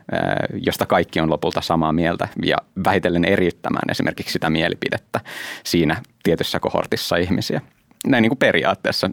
josta 0.52 0.86
kaikki 0.86 1.20
on 1.20 1.30
lopulta 1.30 1.60
samaa 1.60 1.92
mieltä 1.92 2.28
ja 2.44 2.56
vähitellen 2.84 3.24
eriyttämään 3.24 3.90
esimerkiksi 3.90 4.32
sitä 4.32 4.50
mielipidettä 4.50 5.20
siinä 5.64 6.02
tietyssä 6.22 6.60
kohortissa 6.60 7.16
ihmisiä. 7.16 7.60
Näin 8.06 8.22
niin 8.22 8.30
kuin 8.30 8.38
periaatteessa 8.38 9.10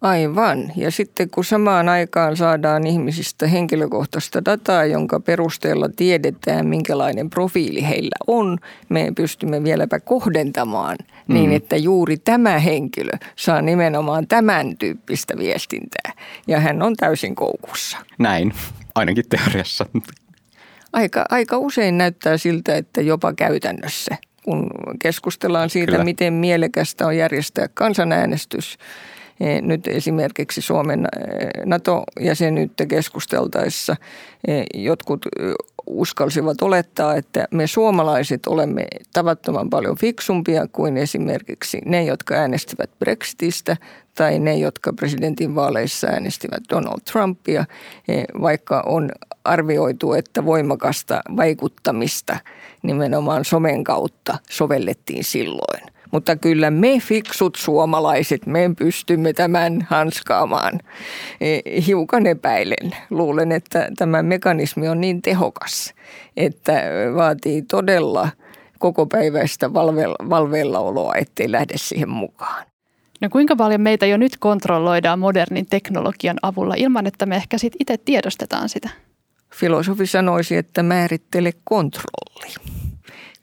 Aivan. 0.00 0.72
Ja 0.76 0.90
sitten 0.90 1.30
kun 1.30 1.44
samaan 1.44 1.88
aikaan 1.88 2.36
saadaan 2.36 2.86
ihmisistä 2.86 3.46
henkilökohtaista 3.46 4.44
dataa, 4.44 4.84
jonka 4.84 5.20
perusteella 5.20 5.88
tiedetään, 5.96 6.66
minkälainen 6.66 7.30
profiili 7.30 7.88
heillä 7.88 8.16
on, 8.26 8.58
me 8.88 9.12
pystymme 9.16 9.64
vieläpä 9.64 10.00
kohdentamaan 10.00 10.96
mm. 11.28 11.34
niin, 11.34 11.52
että 11.52 11.76
juuri 11.76 12.16
tämä 12.16 12.58
henkilö 12.58 13.10
saa 13.36 13.62
nimenomaan 13.62 14.26
tämän 14.26 14.76
tyyppistä 14.76 15.34
viestintää. 15.38 16.12
Ja 16.46 16.60
hän 16.60 16.82
on 16.82 16.96
täysin 16.96 17.34
koukussa. 17.34 17.98
Näin, 18.18 18.52
ainakin 18.94 19.24
teoriassa. 19.28 19.86
Aika, 20.92 21.24
aika 21.28 21.58
usein 21.58 21.98
näyttää 21.98 22.36
siltä, 22.36 22.76
että 22.76 23.00
jopa 23.00 23.32
käytännössä, 23.32 24.16
kun 24.44 24.70
keskustellaan 25.02 25.70
siitä, 25.70 25.92
Kyllä. 25.92 26.04
miten 26.04 26.32
mielekästä 26.32 27.06
on 27.06 27.16
järjestää 27.16 27.68
kansanäänestys– 27.74 28.78
nyt 29.60 29.86
esimerkiksi 29.86 30.60
Suomen 30.62 31.00
eh, 31.00 31.48
NATO-jäsenyyttä 31.64 32.86
keskusteltaessa 32.86 33.96
eh, 34.48 34.64
jotkut 34.74 35.26
uskalsivat 35.86 36.62
olettaa, 36.62 37.14
että 37.14 37.48
me 37.50 37.66
suomalaiset 37.66 38.46
olemme 38.46 38.86
tavattoman 39.12 39.70
paljon 39.70 39.96
fiksumpia 39.96 40.66
kuin 40.72 40.96
esimerkiksi 40.96 41.80
ne, 41.84 42.04
jotka 42.04 42.34
äänestivät 42.34 42.90
Brexitistä 42.98 43.76
tai 44.14 44.38
ne, 44.38 44.56
jotka 44.56 44.92
presidentin 44.92 45.54
vaaleissa 45.54 46.06
äänestivät 46.06 46.62
Donald 46.70 47.00
Trumpia, 47.12 47.64
vaikka 48.40 48.82
on 48.86 49.10
arvioitu, 49.44 50.12
että 50.12 50.44
voimakasta 50.44 51.22
vaikuttamista 51.36 52.38
nimenomaan 52.82 53.44
somen 53.44 53.84
kautta 53.84 54.38
sovellettiin 54.50 55.24
silloin. 55.24 55.95
Mutta 56.16 56.36
kyllä 56.36 56.70
me 56.70 57.00
fiksut 57.00 57.56
suomalaiset, 57.56 58.46
me 58.46 58.70
pystymme 58.78 59.32
tämän 59.32 59.86
hanskaamaan 59.90 60.80
e, 61.40 61.60
hiukan 61.86 62.26
epäilen. 62.26 62.90
Luulen, 63.10 63.52
että 63.52 63.88
tämä 63.96 64.22
mekanismi 64.22 64.88
on 64.88 65.00
niin 65.00 65.22
tehokas, 65.22 65.94
että 66.36 66.72
vaatii 67.14 67.62
todella 67.62 68.28
kokopäiväistä 68.78 69.72
valveillaoloa, 70.30 71.14
ettei 71.14 71.52
lähde 71.52 71.74
siihen 71.76 72.08
mukaan. 72.08 72.66
No 73.20 73.28
kuinka 73.28 73.56
paljon 73.56 73.80
meitä 73.80 74.06
jo 74.06 74.16
nyt 74.16 74.36
kontrolloidaan 74.36 75.18
modernin 75.18 75.66
teknologian 75.70 76.36
avulla 76.42 76.74
ilman, 76.74 77.06
että 77.06 77.26
me 77.26 77.36
ehkä 77.36 77.58
sit 77.58 77.72
itse 77.80 77.96
tiedostetaan 78.04 78.68
sitä? 78.68 78.88
Filosofi 79.54 80.06
sanoisi, 80.06 80.56
että 80.56 80.82
määrittele 80.82 81.52
kontrolli 81.64 82.54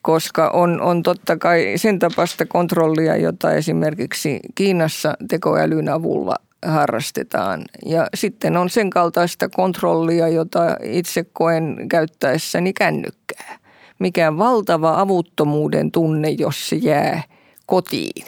koska 0.04 0.50
on, 0.50 0.82
on 0.82 1.04
totta 1.04 1.38
kai 1.38 1.74
sen 1.76 2.00
tapasta 2.00 2.46
kontrollia, 2.46 3.18
jota 3.18 3.54
esimerkiksi 3.54 4.39
Kiinassa 4.56 5.13
tekoälyn 5.28 5.89
avulla 5.89 6.36
harrastetaan. 6.66 7.62
Ja 7.86 8.08
sitten 8.16 8.58
on 8.58 8.70
sen 8.70 8.89
kaltaista 8.89 9.50
kontrollia, 9.50 10.28
jota 10.28 10.78
itse 10.84 11.26
koen 11.34 11.89
käyttäessäni 11.89 12.74
kännykkää. 12.74 13.58
Mikä 14.00 14.38
valtava 14.38 15.00
avuttomuuden 15.00 15.92
tunne, 15.92 16.30
jos 16.30 16.70
se 16.70 16.76
jää 16.76 17.24
kotiin, 17.66 18.26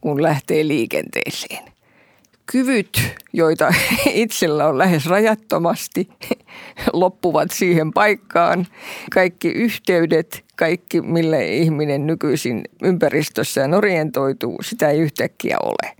kun 0.00 0.22
lähtee 0.22 0.68
liikenteeseen 0.68 1.73
kyvyt, 2.52 3.02
joita 3.32 3.74
itsellä 4.12 4.68
on 4.68 4.78
lähes 4.78 5.06
rajattomasti, 5.06 6.08
loppuvat 6.92 7.50
siihen 7.50 7.92
paikkaan. 7.92 8.66
Kaikki 9.14 9.48
yhteydet, 9.48 10.44
kaikki 10.56 11.00
mille 11.00 11.48
ihminen 11.48 12.06
nykyisin 12.06 12.64
ympäristössään 12.82 13.74
orientoituu, 13.74 14.58
sitä 14.62 14.90
ei 14.90 15.00
yhtäkkiä 15.00 15.56
ole. 15.62 15.96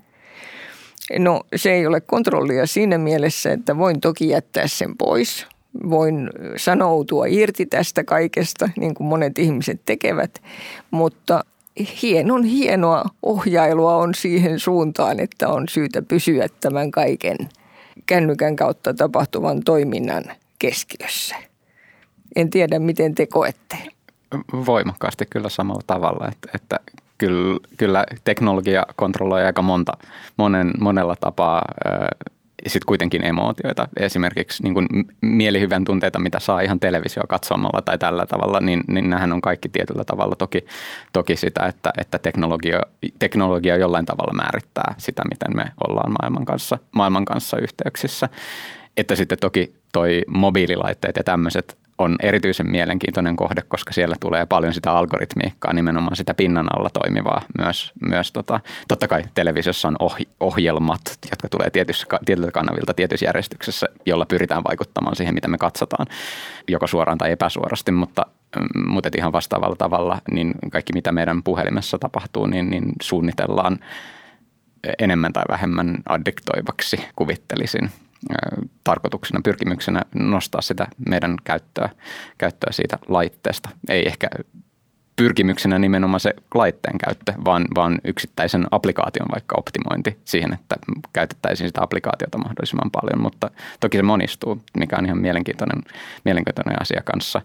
No 1.19 1.41
se 1.57 1.73
ei 1.73 1.87
ole 1.87 2.01
kontrollia 2.01 2.67
siinä 2.67 2.99
mielessä, 2.99 3.53
että 3.53 3.79
voin 3.79 4.01
toki 4.01 4.29
jättää 4.29 4.67
sen 4.67 4.97
pois. 4.97 5.47
Voin 5.91 6.31
sanoutua 6.57 7.25
irti 7.29 7.67
tästä 7.67 8.05
kaikesta, 8.05 8.71
niin 8.77 8.95
kuin 8.95 9.07
monet 9.07 9.39
ihmiset 9.39 9.81
tekevät, 9.87 10.43
mutta 10.91 11.45
hienon 12.03 12.45
hienoa 12.45 13.05
ohjailua 13.23 13.97
on 13.97 14.15
siihen 14.15 14.61
suuntaan, 14.61 15.21
että 15.21 15.49
on 15.49 15.65
syytä 15.69 16.03
pysyä 16.03 16.47
tämän 16.61 16.91
kaiken 16.91 17.37
kännykän 18.07 18.57
kautta 18.57 18.95
tapahtuvan 18.95 19.63
toiminnan 19.65 20.25
keskiössä. 20.59 21.37
En 22.37 22.51
tiedä, 22.51 22.79
miten 22.79 23.15
te 23.15 23.27
koette. 23.27 23.77
Voimakkaasti 24.67 25.27
kyllä 25.31 25.49
samalla 25.49 25.83
tavalla, 25.87 26.29
että, 26.29 26.49
että 26.55 26.81
kyllä, 27.19 27.61
kyllä 27.77 28.05
teknologia 28.25 28.87
kontrolloi 28.97 29.45
aika 29.45 29.63
monta, 29.63 29.93
monen, 30.37 30.71
monella 30.81 31.17
tapaa 31.21 31.63
sitten 32.67 32.87
kuitenkin 32.87 33.25
emootioita, 33.25 33.89
esimerkiksi 33.97 34.63
niin 34.63 34.75
kuin 34.75 34.87
mielihyvän 35.21 35.85
tunteita, 35.85 36.19
mitä 36.19 36.41
saa 36.41 36.61
ihan 36.61 36.81
televisio 36.81 37.23
katsomalla 37.29 37.83
tai 37.83 37.99
tällä 37.99 38.27
tavalla, 38.27 38.61
niin, 38.61 38.81
niin 38.89 39.11
nämähän 39.11 39.33
on 39.33 39.41
kaikki 39.41 39.69
tietyllä 39.69 40.05
tavalla 40.05 40.37
toki, 40.37 40.65
toki 41.13 41.37
sitä, 41.37 41.67
että, 41.67 41.93
että 41.99 42.19
teknologia, 42.19 42.81
teknologia 43.19 43.77
jollain 43.77 44.07
tavalla 44.07 44.33
määrittää 44.33 44.95
sitä, 44.99 45.23
miten 45.31 45.57
me 45.57 45.65
ollaan 45.89 46.13
maailman 46.21 46.45
kanssa, 46.45 46.79
maailman 46.93 47.25
kanssa 47.25 47.59
yhteyksissä. 47.59 48.29
Että 48.97 49.17
sitten 49.17 49.39
toki 49.39 49.75
toi 49.93 50.23
mobiililaitteet 50.29 51.17
ja 51.17 51.25
tämmöiset 51.25 51.84
on 51.99 52.17
erityisen 52.23 52.71
mielenkiintoinen 52.71 53.37
kohde, 53.37 53.63
koska 53.69 53.93
siellä 53.93 54.17
tulee 54.21 54.47
paljon 54.47 54.75
sitä 54.75 54.93
algoritmiikkaa, 54.93 55.73
nimenomaan 55.73 56.17
sitä 56.17 56.35
pinnan 56.35 56.77
alla 56.77 56.91
toimivaa. 56.91 57.43
Myös, 57.59 57.93
myös 58.09 58.33
tota, 58.33 58.61
totta 58.89 59.09
kai 59.09 59.23
televisiossa 59.35 59.89
on 59.89 59.97
ohi, 59.99 60.29
ohjelmat, 60.41 61.01
jotka 61.31 61.49
tulee 61.49 61.71
tietyssä, 61.71 62.07
tietyiltä 62.25 62.53
kanavilta 62.53 62.95
tietyssä 62.95 63.27
järjestyksessä, 63.27 63.87
jolla 64.07 64.27
pyritään 64.27 64.65
vaikuttamaan 64.65 65.17
siihen, 65.17 65.35
mitä 65.35 65.49
me 65.49 65.59
katsotaan, 65.59 66.07
joko 66.69 66.87
suoraan 66.87 67.19
tai 67.19 67.31
epäsuorasti, 67.31 67.93
mutta 67.93 68.27
mm, 68.57 68.91
mutta 68.91 69.09
ihan 69.17 69.33
vastaavalla 69.33 69.77
tavalla, 69.77 70.19
niin 70.31 70.55
kaikki 70.73 70.93
mitä 70.93 71.13
meidän 71.13 71.43
puhelimessa 71.43 71.99
tapahtuu, 71.99 72.47
niin, 72.47 72.71
niin 72.71 72.85
suunnitellaan 73.03 73.79
enemmän 74.99 75.33
tai 75.33 75.45
vähemmän 75.49 75.97
addiktoivaksi, 76.09 77.05
kuvittelisin. 77.17 77.91
Tarkoituksena, 78.85 79.41
pyrkimyksenä 79.45 80.03
nostaa 80.15 80.61
sitä 80.61 80.87
meidän 81.09 81.37
käyttöä, 81.45 81.89
käyttöä 82.39 82.73
siitä 82.73 82.99
laitteesta. 83.09 83.69
Ei 83.89 84.07
ehkä 84.07 84.29
pyrkimyksenä 85.17 85.79
nimenomaan 85.79 86.21
se 86.21 86.35
laitteen 86.55 86.99
käyttö, 86.99 87.33
vaan, 87.45 87.65
vaan 87.75 87.99
yksittäisen 88.05 88.67
applikaation 88.71 89.29
vaikka 89.35 89.57
optimointi 89.59 90.19
siihen, 90.25 90.53
että 90.55 90.77
käytettäisiin 91.13 91.69
sitä 91.69 91.83
applikaatiota 91.83 92.39
mahdollisimman 92.39 92.91
paljon, 92.91 93.23
mutta 93.23 93.51
toki 93.81 93.97
se 93.97 94.03
monistuu, 94.03 94.63
mikä 94.79 94.97
on 94.99 95.07
ihan 95.07 95.19
mielenkiintoinen, 95.19 95.83
mielenkiintoinen 96.25 96.83
asia 96.83 97.03
kanssa 97.05 97.43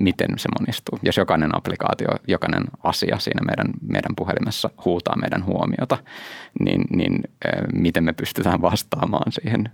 miten 0.00 0.38
se 0.38 0.48
monistuu. 0.60 0.98
Jos 1.02 1.16
jokainen 1.16 1.56
applikaatio, 1.56 2.08
jokainen 2.28 2.64
asia 2.82 3.18
siinä 3.18 3.40
meidän, 3.46 3.66
meidän 3.82 4.16
puhelimessa 4.16 4.70
huutaa 4.84 5.16
meidän 5.16 5.46
huomiota, 5.46 5.98
niin, 6.60 6.82
niin 6.90 7.22
miten 7.72 8.04
me 8.04 8.12
pystytään 8.12 8.62
vastaamaan 8.62 9.32
siihen 9.32 9.70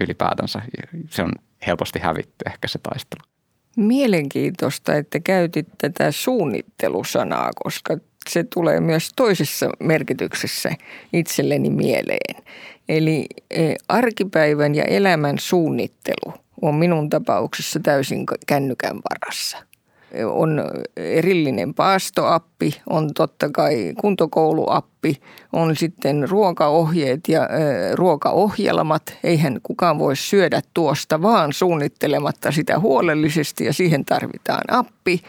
ylipäätänsä. 0.00 0.62
Se 1.10 1.22
on 1.22 1.32
helposti 1.66 1.98
hävitty 1.98 2.44
ehkä 2.46 2.68
se 2.68 2.78
taistelu. 2.82 3.22
Mielenkiintoista, 3.76 4.94
että 4.94 5.20
käytit 5.20 5.68
tätä 5.78 6.12
suunnittelusanaa, 6.12 7.50
koska 7.64 7.96
se 8.28 8.44
tulee 8.54 8.80
myös 8.80 9.10
toisessa 9.16 9.70
merkityksessä 9.80 10.70
itselleni 11.12 11.70
mieleen. 11.70 12.42
Eli 12.88 13.26
arkipäivän 13.88 14.74
ja 14.74 14.84
elämän 14.84 15.38
suunnittelu 15.38 16.34
on 16.62 16.74
minun 16.74 17.10
tapauksessa 17.10 17.80
täysin 17.80 18.26
kännykän 18.46 18.96
varassa. 19.10 19.69
On 20.24 20.64
erillinen 20.96 21.74
paastoappi, 21.74 22.80
on 22.90 23.14
totta 23.14 23.50
kai 23.52 23.92
kuntokouluappi, 24.00 25.16
on 25.52 25.76
sitten 25.76 26.28
ruokaohjeet 26.28 27.20
ja 27.28 27.48
ruokaohjelmat. 27.94 29.02
Eihän 29.24 29.60
kukaan 29.62 29.98
voi 29.98 30.16
syödä 30.16 30.60
tuosta 30.74 31.22
vaan 31.22 31.52
suunnittelematta 31.52 32.52
sitä 32.52 32.78
huolellisesti 32.78 33.64
ja 33.64 33.72
siihen 33.72 34.04
tarvitaan 34.04 34.64
appi. 34.68 35.20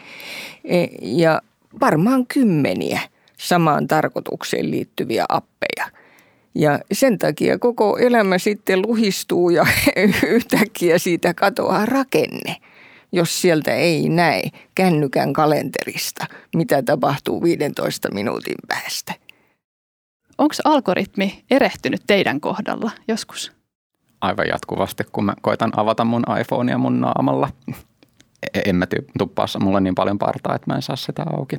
E, 0.64 0.86
ja 1.02 1.42
varmaan 1.80 2.26
kymmeniä 2.26 3.00
samaan 3.38 3.86
tarkoitukseen 3.86 4.70
liittyviä 4.70 5.24
appeja– 5.28 5.86
ja 6.54 6.78
sen 6.92 7.18
takia 7.18 7.58
koko 7.58 7.98
elämä 7.98 8.38
sitten 8.38 8.82
luhistuu 8.82 9.50
ja 9.50 9.66
yhtäkkiä 10.28 10.98
siitä 10.98 11.34
katoaa 11.34 11.86
rakenne, 11.86 12.56
jos 13.12 13.40
sieltä 13.40 13.74
ei 13.74 14.08
näe 14.08 14.42
kännykän 14.74 15.32
kalenterista, 15.32 16.26
mitä 16.56 16.82
tapahtuu 16.82 17.42
15 17.42 18.10
minuutin 18.14 18.54
päästä. 18.68 19.14
Onko 20.38 20.54
algoritmi 20.64 21.44
erehtynyt 21.50 22.02
teidän 22.06 22.40
kohdalla 22.40 22.90
joskus? 23.08 23.52
Aivan 24.20 24.48
jatkuvasti, 24.48 25.04
kun 25.12 25.24
mä 25.24 25.34
koitan 25.42 25.72
avata 25.76 26.04
mun 26.04 26.24
iPhonea 26.40 26.78
mun 26.78 27.00
naamalla. 27.00 27.48
E-, 28.54 28.60
en 28.64 28.76
mä 28.76 28.86
tuppaassa 29.18 29.58
mulla 29.58 29.80
niin 29.80 29.94
paljon 29.94 30.18
partaa, 30.18 30.54
että 30.54 30.70
mä 30.70 30.74
en 30.74 30.82
saa 30.82 30.96
sitä 30.96 31.24
auki. 31.32 31.56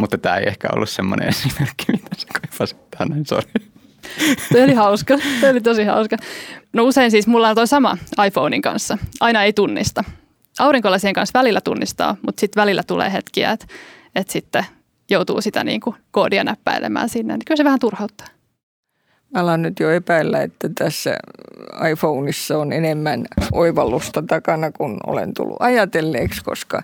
Mutta 0.00 0.18
tämä 0.18 0.36
ei 0.36 0.48
ehkä 0.48 0.68
ollut 0.72 0.90
semmoinen 0.90 1.28
esimerkki, 1.34 1.92
mitä 1.92 2.08
se 2.16 2.26
kaipasi 2.26 2.76
näin, 3.08 3.26
sori. 3.26 3.50
Toi 4.52 4.62
oli 4.62 4.74
hauska. 4.74 5.18
Toi 5.40 5.50
oli 5.50 5.60
tosi 5.60 5.84
hauska. 5.84 6.16
No 6.72 6.84
usein 6.84 7.10
siis 7.10 7.26
mulla 7.26 7.48
on 7.48 7.54
toi 7.54 7.66
sama 7.66 7.98
iPhonein 8.26 8.62
kanssa. 8.62 8.98
Aina 9.20 9.42
ei 9.42 9.52
tunnista. 9.52 10.04
Aurinkolasien 10.58 11.14
kanssa 11.14 11.38
välillä 11.38 11.60
tunnistaa, 11.60 12.16
mutta 12.22 12.40
sitten 12.40 12.60
välillä 12.60 12.82
tulee 12.86 13.12
hetkiä, 13.12 13.50
että, 13.50 13.66
että 14.14 14.32
sitten 14.32 14.64
joutuu 15.10 15.40
sitä 15.40 15.64
niin 15.64 15.80
kuin 15.80 15.96
koodia 16.10 16.44
näppäilemään 16.44 17.08
sinne. 17.08 17.34
Niin 17.34 17.44
kyllä 17.44 17.56
se 17.56 17.64
vähän 17.64 17.78
turhauttaa. 17.78 18.26
Mä 19.34 19.40
alan 19.40 19.62
nyt 19.62 19.80
jo 19.80 19.90
epäillä, 19.90 20.42
että 20.42 20.68
tässä 20.78 21.16
iPhoneissa 21.92 22.58
on 22.58 22.72
enemmän 22.72 23.26
oivallusta 23.52 24.22
takana, 24.22 24.72
kun 24.72 25.00
olen 25.06 25.34
tullut 25.34 25.56
ajatelleeksi, 25.60 26.44
koska 26.44 26.82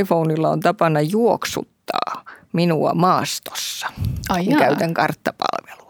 iPhoneilla 0.00 0.50
on 0.50 0.60
tapana 0.60 1.00
juoksuttaa 1.00 2.24
minua 2.52 2.94
maastossa. 2.94 3.86
Ai 4.28 4.46
Käytän 4.46 4.94
karttapalvelua 4.94 5.85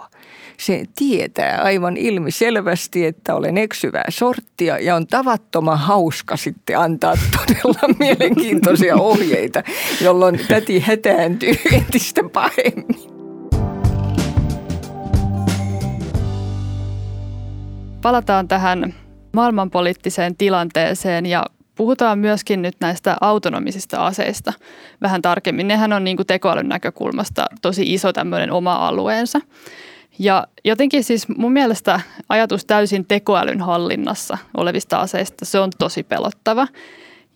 se 0.56 0.84
tietää 0.98 1.60
aivan 1.62 1.96
ilmiselvästi, 1.96 3.06
että 3.06 3.34
olen 3.34 3.58
eksyvää 3.58 4.04
sorttia 4.08 4.78
ja 4.78 4.96
on 4.96 5.06
tavattoman 5.06 5.78
hauska 5.78 6.36
sitten 6.36 6.78
antaa 6.78 7.14
todella 7.36 7.94
mielenkiintoisia 7.98 8.96
ohjeita, 8.96 9.62
jolloin 10.00 10.40
täti 10.48 10.80
hätääntyy 10.80 11.54
entistä 11.72 12.22
pahemmin. 12.32 13.16
Palataan 18.02 18.48
tähän 18.48 18.94
maailmanpoliittiseen 19.32 20.36
tilanteeseen 20.36 21.26
ja 21.26 21.44
puhutaan 21.76 22.18
myöskin 22.18 22.62
nyt 22.62 22.74
näistä 22.80 23.16
autonomisista 23.20 24.06
aseista 24.06 24.52
vähän 25.02 25.22
tarkemmin. 25.22 25.68
Nehän 25.68 25.92
on 25.92 26.04
niin 26.04 26.16
kuin 26.16 26.26
tekoälyn 26.26 26.68
näkökulmasta 26.68 27.46
tosi 27.62 27.94
iso 27.94 28.12
tämmöinen 28.12 28.52
oma 28.52 28.74
alueensa. 28.74 29.40
Ja 30.18 30.46
jotenkin 30.64 31.04
siis 31.04 31.28
mun 31.28 31.52
mielestä 31.52 32.00
ajatus 32.28 32.64
täysin 32.64 33.06
tekoälyn 33.06 33.60
hallinnassa 33.60 34.38
olevista 34.56 34.98
aseista, 34.98 35.44
se 35.44 35.58
on 35.58 35.70
tosi 35.78 36.02
pelottava. 36.02 36.66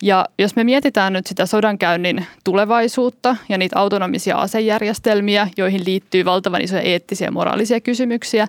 Ja 0.03 0.27
jos 0.38 0.57
me 0.57 0.64
mietitään 0.64 1.12
nyt 1.12 1.27
sitä 1.27 1.47
sodankäynnin 1.47 2.27
tulevaisuutta 2.45 3.37
ja 3.49 3.59
niitä 3.59 3.79
autonomisia 3.79 4.37
asejärjestelmiä, 4.37 5.49
joihin 5.57 5.85
liittyy 5.87 6.25
valtavan 6.25 6.61
isoja 6.62 6.83
eettisiä 6.83 7.27
ja 7.27 7.33
moraalisia 7.33 7.81
kysymyksiä, 7.81 8.47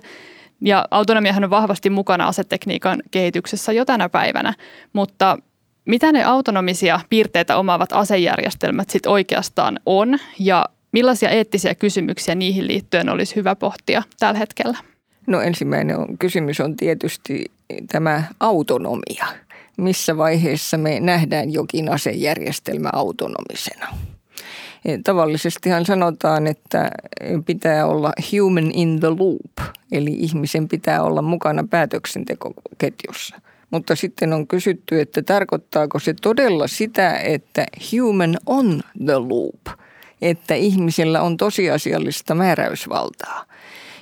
ja 0.60 0.84
autonomiahan 0.90 1.44
on 1.44 1.50
vahvasti 1.50 1.90
mukana 1.90 2.26
asetekniikan 2.26 3.02
kehityksessä 3.10 3.72
jo 3.72 3.84
tänä 3.84 4.08
päivänä, 4.08 4.54
mutta 4.92 5.38
mitä 5.84 6.12
ne 6.12 6.24
autonomisia 6.24 7.00
piirteitä 7.10 7.56
omaavat 7.56 7.92
asejärjestelmät 7.92 8.90
sitten 8.90 9.12
oikeastaan 9.12 9.80
on 9.86 10.18
ja 10.38 10.64
Millaisia 10.92 11.30
eettisiä 11.30 11.74
kysymyksiä 11.74 12.34
niihin 12.34 12.66
liittyen 12.66 13.08
olisi 13.08 13.36
hyvä 13.36 13.56
pohtia 13.56 14.02
tällä 14.18 14.38
hetkellä? 14.38 14.78
No 15.26 15.40
ensimmäinen 15.40 15.98
on, 15.98 16.18
kysymys 16.18 16.60
on 16.60 16.76
tietysti 16.76 17.44
tämä 17.88 18.22
autonomia. 18.40 19.26
Missä 19.76 20.16
vaiheessa 20.16 20.78
me 20.78 21.00
nähdään 21.00 21.52
jokin 21.52 21.88
asejärjestelmä 21.88 22.90
autonomisena? 22.92 23.86
E, 24.84 24.98
tavallisestihan 25.04 25.86
sanotaan, 25.86 26.46
että 26.46 26.90
pitää 27.46 27.86
olla 27.86 28.12
human 28.32 28.70
in 28.74 29.00
the 29.00 29.08
loop, 29.08 29.72
eli 29.92 30.12
ihmisen 30.12 30.68
pitää 30.68 31.02
olla 31.02 31.22
mukana 31.22 31.64
päätöksentekoketjussa. 31.70 33.40
Mutta 33.70 33.96
sitten 33.96 34.32
on 34.32 34.46
kysytty, 34.46 35.00
että 35.00 35.22
tarkoittaako 35.22 35.98
se 35.98 36.14
todella 36.22 36.66
sitä, 36.66 37.18
että 37.18 37.66
human 37.92 38.36
on 38.46 38.80
the 39.04 39.18
loop– 39.18 39.60
että 40.22 40.54
ihmisellä 40.54 41.22
on 41.22 41.36
tosiasiallista 41.36 42.34
määräysvaltaa. 42.34 43.44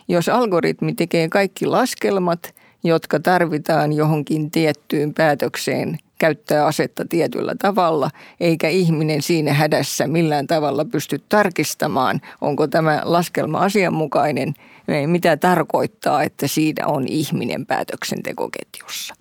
Jos 0.08 0.28
algoritmi 0.28 0.94
tekee 0.94 1.28
kaikki 1.28 1.66
laskelmat, 1.66 2.54
jotka 2.84 3.20
tarvitaan 3.20 3.92
johonkin 3.92 4.50
tiettyyn 4.50 5.14
päätökseen 5.14 5.98
käyttää 6.18 6.66
asetta 6.66 7.04
tietyllä 7.08 7.54
tavalla, 7.58 8.10
eikä 8.40 8.68
ihminen 8.68 9.22
siinä 9.22 9.52
hädässä 9.52 10.06
millään 10.06 10.46
tavalla 10.46 10.84
pysty 10.84 11.22
tarkistamaan, 11.28 12.20
onko 12.40 12.66
tämä 12.66 13.02
laskelma 13.04 13.58
asianmukainen, 13.58 14.54
mitä 15.06 15.36
tarkoittaa, 15.36 16.22
että 16.22 16.46
siinä 16.46 16.86
on 16.86 17.08
ihminen 17.08 17.66
päätöksentekoketjussa. 17.66 19.14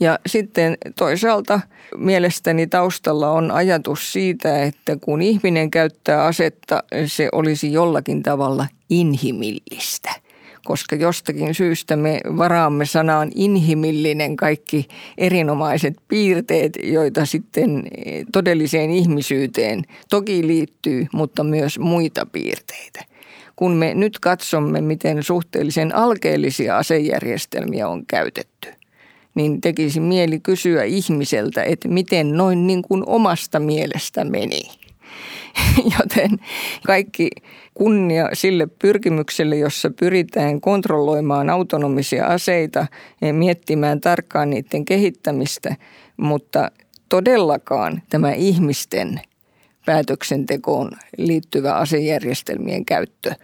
Ja 0.00 0.18
sitten 0.26 0.78
toisaalta 0.96 1.60
mielestäni 1.96 2.66
taustalla 2.66 3.30
on 3.30 3.50
ajatus 3.50 4.12
siitä, 4.12 4.62
että 4.62 4.96
kun 5.00 5.22
ihminen 5.22 5.70
käyttää 5.70 6.24
asetta, 6.24 6.82
se 7.06 7.28
olisi 7.32 7.72
jollakin 7.72 8.22
tavalla 8.22 8.66
inhimillistä. 8.90 10.10
Koska 10.64 10.96
jostakin 10.96 11.54
syystä 11.54 11.96
me 11.96 12.20
varaamme 12.36 12.86
sanaan 12.86 13.30
inhimillinen 13.34 14.36
kaikki 14.36 14.88
erinomaiset 15.18 15.94
piirteet, 16.08 16.72
joita 16.82 17.26
sitten 17.26 17.82
todelliseen 18.32 18.90
ihmisyyteen 18.90 19.82
toki 20.10 20.46
liittyy, 20.46 21.06
mutta 21.12 21.44
myös 21.44 21.78
muita 21.78 22.26
piirteitä 22.26 23.04
kun 23.56 23.72
me 23.72 23.94
nyt 23.94 24.18
katsomme, 24.18 24.80
miten 24.80 25.22
suhteellisen 25.22 25.94
alkeellisia 25.94 26.78
asejärjestelmiä 26.78 27.88
on 27.88 28.06
käytetty– 28.06 28.68
niin 29.34 29.60
tekisi 29.60 30.00
mieli 30.00 30.40
kysyä 30.40 30.84
ihmiseltä, 30.84 31.62
että 31.62 31.88
miten 31.88 32.36
noin 32.36 32.66
niin 32.66 32.82
kuin 32.82 33.02
omasta 33.06 33.60
mielestä 33.60 34.24
meni. 34.24 34.62
Joten 35.98 36.30
kaikki 36.86 37.30
kunnia 37.74 38.28
sille 38.32 38.66
pyrkimykselle, 38.66 39.56
jossa 39.56 39.90
pyritään 39.90 40.60
kontrolloimaan 40.60 41.50
autonomisia 41.50 42.26
aseita 42.26 42.86
ja 43.20 43.34
miettimään 43.34 44.00
tarkkaan 44.00 44.50
niiden 44.50 44.84
kehittämistä, 44.84 45.76
mutta 46.16 46.70
todellakaan 47.08 48.02
tämä 48.10 48.32
ihmisten 48.32 49.20
päätöksentekoon 49.86 50.90
liittyvä 51.18 51.74
asejärjestelmien 51.74 52.84
käyttö 52.84 53.34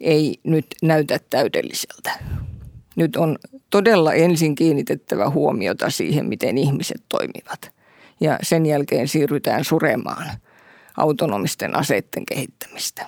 ei 0.00 0.34
nyt 0.44 0.66
näytä 0.82 1.20
täydelliseltä. 1.30 2.10
Nyt 2.96 3.16
on 3.16 3.38
todella 3.70 4.12
ensin 4.12 4.54
kiinnitettävä 4.54 5.30
huomiota 5.30 5.90
siihen, 5.90 6.26
miten 6.26 6.58
ihmiset 6.58 7.02
toimivat. 7.08 7.70
Ja 8.20 8.38
sen 8.42 8.66
jälkeen 8.66 9.08
siirrytään 9.08 9.64
suremaan 9.64 10.26
autonomisten 10.96 11.76
aseiden 11.76 12.26
kehittämistä. 12.26 13.06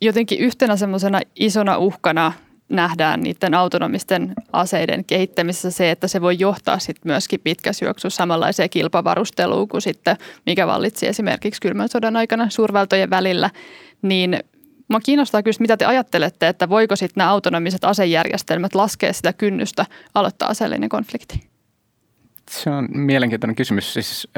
Jotenkin 0.00 0.38
yhtenä 0.38 0.76
semmoisena 0.76 1.20
isona 1.36 1.78
uhkana 1.78 2.32
nähdään 2.68 3.20
niiden 3.20 3.54
autonomisten 3.54 4.34
aseiden 4.52 5.04
kehittämisessä 5.04 5.70
se, 5.70 5.90
että 5.90 6.08
se 6.08 6.20
voi 6.20 6.36
johtaa 6.38 6.78
sitten 6.78 7.12
myöskin 7.12 7.40
pitkäsyöksyssä 7.40 8.16
samanlaiseen 8.16 8.70
kilpavarusteluun 8.70 9.68
kuin 9.68 9.82
sitten, 9.82 10.16
mikä 10.46 10.66
vallitsi 10.66 11.06
esimerkiksi 11.06 11.60
kylmän 11.60 11.88
sodan 11.88 12.16
aikana 12.16 12.50
suurvaltojen 12.50 13.10
välillä, 13.10 13.50
niin 14.02 14.38
Mua 14.88 15.00
kiinnostaa 15.00 15.42
kyllä, 15.42 15.56
mitä 15.60 15.76
te 15.76 15.84
ajattelette, 15.84 16.48
että 16.48 16.68
voiko 16.68 16.96
sitten 16.96 17.20
nämä 17.20 17.30
autonomiset 17.30 17.84
asejärjestelmät 17.84 18.74
laskea 18.74 19.12
sitä 19.12 19.32
kynnystä 19.32 19.86
aloittaa 20.14 20.48
aseellinen 20.48 20.88
konflikti? 20.88 21.48
Se 22.50 22.70
on 22.70 22.88
mielenkiintoinen 22.94 23.56
kysymys. 23.56 23.94
Siis 23.94 24.28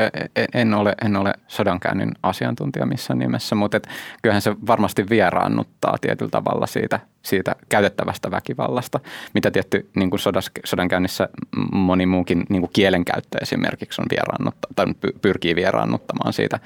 en 0.54 0.74
ole, 0.74 0.94
en 1.04 1.16
ole 1.16 1.34
sodankäynnin 1.48 2.12
asiantuntija 2.22 2.86
missään 2.86 3.18
nimessä, 3.18 3.54
mutta 3.54 3.76
et 3.76 3.88
kyllähän 4.22 4.42
se 4.42 4.56
varmasti 4.66 5.08
vieraannuttaa 5.08 5.98
tietyllä 6.00 6.30
tavalla 6.30 6.66
siitä, 6.66 7.00
siitä 7.22 7.56
käytettävästä 7.68 8.30
väkivallasta, 8.30 9.00
mitä 9.34 9.50
tietty 9.50 9.90
niin 9.96 10.10
kuin 10.10 10.20
sodas, 10.20 10.50
sodankäynnissä 10.64 11.28
moni 11.72 12.06
muukin 12.06 12.44
niin 12.48 12.62
kuin 12.62 12.70
kielenkäyttö 12.72 13.38
esimerkiksi 13.42 14.02
on 14.02 14.06
vieraannutta, 14.10 14.68
tai 14.76 14.86
pyrkii 15.22 15.56
vieraannuttamaan 15.56 16.32
siitä 16.32 16.60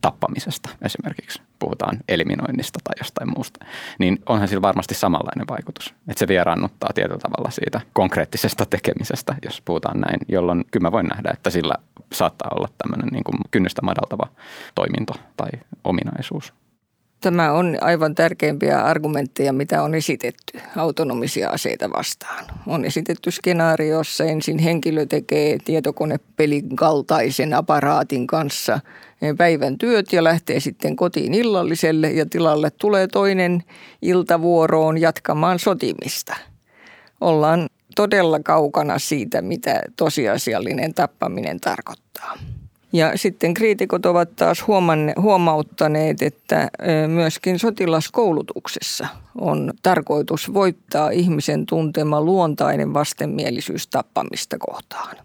tappamisesta 0.00 0.70
esimerkiksi, 0.82 1.42
puhutaan 1.58 1.98
eliminoinnista 2.08 2.78
tai 2.84 2.94
jostain 3.00 3.30
muusta, 3.36 3.64
niin 3.98 4.18
onhan 4.26 4.48
sillä 4.48 4.62
varmasti 4.62 4.94
samanlainen 4.94 5.46
vaikutus. 5.48 5.94
Että 6.08 6.18
se 6.18 6.28
vieraannuttaa 6.28 6.90
tietyllä 6.94 7.18
tavalla 7.18 7.50
siitä 7.50 7.80
konkreettisesta 7.92 8.66
tekemisestä, 8.66 9.34
jos 9.44 9.60
puhutaan 9.60 10.00
näin, 10.00 10.20
jolloin 10.28 10.64
kyllä 10.70 10.84
mä 10.84 10.92
voin 10.92 11.06
nähdä, 11.06 11.30
että 11.32 11.50
sillä 11.50 11.74
saattaa 12.12 12.50
olla 12.56 12.68
tämmöinen 12.78 13.08
niin 13.12 13.24
kuin 13.24 13.38
kynnystä 13.50 13.82
madaltava 13.82 14.28
toiminto 14.74 15.14
tai 15.36 15.50
ominaisuus. 15.84 16.52
Tämä 17.24 17.52
on 17.52 17.76
aivan 17.80 18.14
tärkeimpiä 18.14 18.80
argumentteja, 18.84 19.52
mitä 19.52 19.82
on 19.82 19.94
esitetty 19.94 20.60
autonomisia 20.76 21.50
aseita 21.50 21.90
vastaan. 21.90 22.44
On 22.66 22.84
esitetty 22.84 23.30
skenaariossa 23.30 24.24
ensin 24.24 24.58
henkilö 24.58 25.06
tekee 25.06 25.58
tietokonepelin 25.64 26.76
kaltaisen 26.76 27.54
aparaatin 27.54 28.26
kanssa 28.26 28.80
päivän 29.36 29.78
työt 29.78 30.12
ja 30.12 30.24
lähtee 30.24 30.60
sitten 30.60 30.96
kotiin 30.96 31.34
illalliselle 31.34 32.10
ja 32.10 32.26
tilalle 32.26 32.70
tulee 32.70 33.06
toinen 33.06 33.62
iltavuoroon 34.02 34.98
jatkamaan 34.98 35.58
sotimista. 35.58 36.36
Ollaan 37.20 37.68
todella 37.96 38.40
kaukana 38.40 38.98
siitä, 38.98 39.42
mitä 39.42 39.82
tosiasiallinen 39.96 40.94
tappaminen 40.94 41.60
tarkoittaa. 41.60 42.38
Ja 42.92 43.12
sitten 43.18 43.54
kriitikot 43.54 44.06
ovat 44.06 44.36
taas 44.36 44.66
huomanne, 44.66 45.12
huomauttaneet, 45.20 46.22
että 46.22 46.68
myöskin 47.08 47.58
sotilaskoulutuksessa 47.58 49.08
on 49.40 49.72
tarkoitus 49.82 50.54
voittaa 50.54 51.10
ihmisen 51.10 51.66
tuntema 51.66 52.20
luontainen 52.20 52.94
vastenmielisyys 52.94 53.86
tappamista 53.86 54.56
kohtaan. 54.58 55.16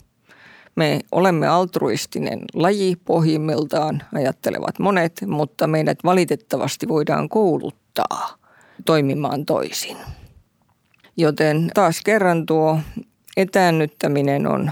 Me 0.80 1.00
olemme 1.12 1.48
altruistinen 1.48 2.40
laji 2.54 2.96
pohjimmiltaan, 3.06 4.04
ajattelevat 4.14 4.80
monet, 4.80 5.22
mutta 5.28 5.68
meidät 5.68 5.98
valitettavasti 6.04 6.88
voidaan 6.88 7.30
kouluttaa 7.30 8.38
toimimaan 8.86 9.46
toisin. 9.46 9.98
Joten 11.18 11.72
taas 11.74 12.02
kerran 12.06 12.46
tuo 12.46 12.80
etäännyttäminen 13.38 14.48
on 14.48 14.72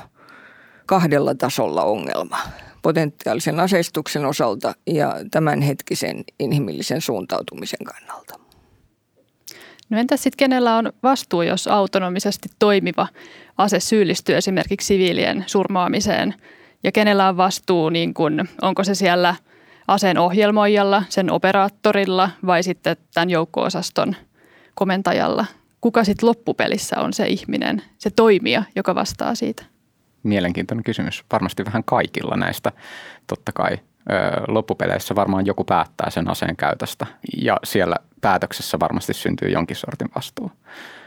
kahdella 0.86 1.36
tasolla 1.36 1.84
ongelma 1.84 2.38
potentiaalisen 2.82 3.60
aseistuksen 3.60 4.26
osalta 4.26 4.74
ja 4.88 5.16
tämänhetkisen 5.32 6.24
inhimillisen 6.40 7.02
suuntautumisen 7.02 7.86
kannalta. 7.86 8.47
No 9.90 10.00
entä 10.00 10.18
sitten 10.18 10.38
kenellä 10.38 10.78
on 10.78 10.94
vastuu, 11.04 11.42
jos 11.42 11.68
autonomisesti 11.68 12.50
toimiva 12.60 13.08
ase 13.58 13.80
syyllistyy 13.80 14.36
esimerkiksi 14.36 14.88
siviilien 14.88 15.44
surmaamiseen? 15.48 16.36
Ja 16.84 16.92
kenellä 16.92 17.30
on 17.30 17.38
vastuu, 17.38 17.90
niin 17.90 18.14
kun, 18.14 18.46
onko 18.62 18.84
se 18.84 18.96
siellä 18.96 19.36
aseen 19.88 20.18
ohjelmoijalla, 20.18 21.04
sen 21.10 21.32
operaattorilla 21.32 22.30
vai 22.46 22.64
sitten 22.64 22.98
tämän 23.14 23.30
joukko-osaston 23.30 24.16
komentajalla? 24.76 25.46
Kuka 25.82 26.04
sitten 26.04 26.30
loppupelissä 26.30 27.00
on 27.00 27.14
se 27.14 27.28
ihminen, 27.28 27.82
se 27.98 28.10
toimija, 28.10 28.64
joka 28.76 28.96
vastaa 28.96 29.36
siitä? 29.36 29.66
mielenkiintoinen 30.24 30.84
kysymys. 30.84 31.24
Varmasti 31.32 31.66
vähän 31.66 31.84
kaikilla 31.84 32.36
näistä 32.36 32.72
totta 33.28 33.52
kai 33.52 33.78
loppupeleissä 34.48 35.16
varmaan 35.16 35.46
joku 35.46 35.64
päättää 35.64 36.10
sen 36.10 36.30
aseen 36.30 36.56
käytöstä 36.56 37.06
ja 37.42 37.58
siellä 37.64 37.96
päätöksessä 38.22 38.80
varmasti 38.80 39.14
syntyy 39.14 39.50
jonkin 39.50 39.76
sortin 39.76 40.10
vastuu. 40.16 40.52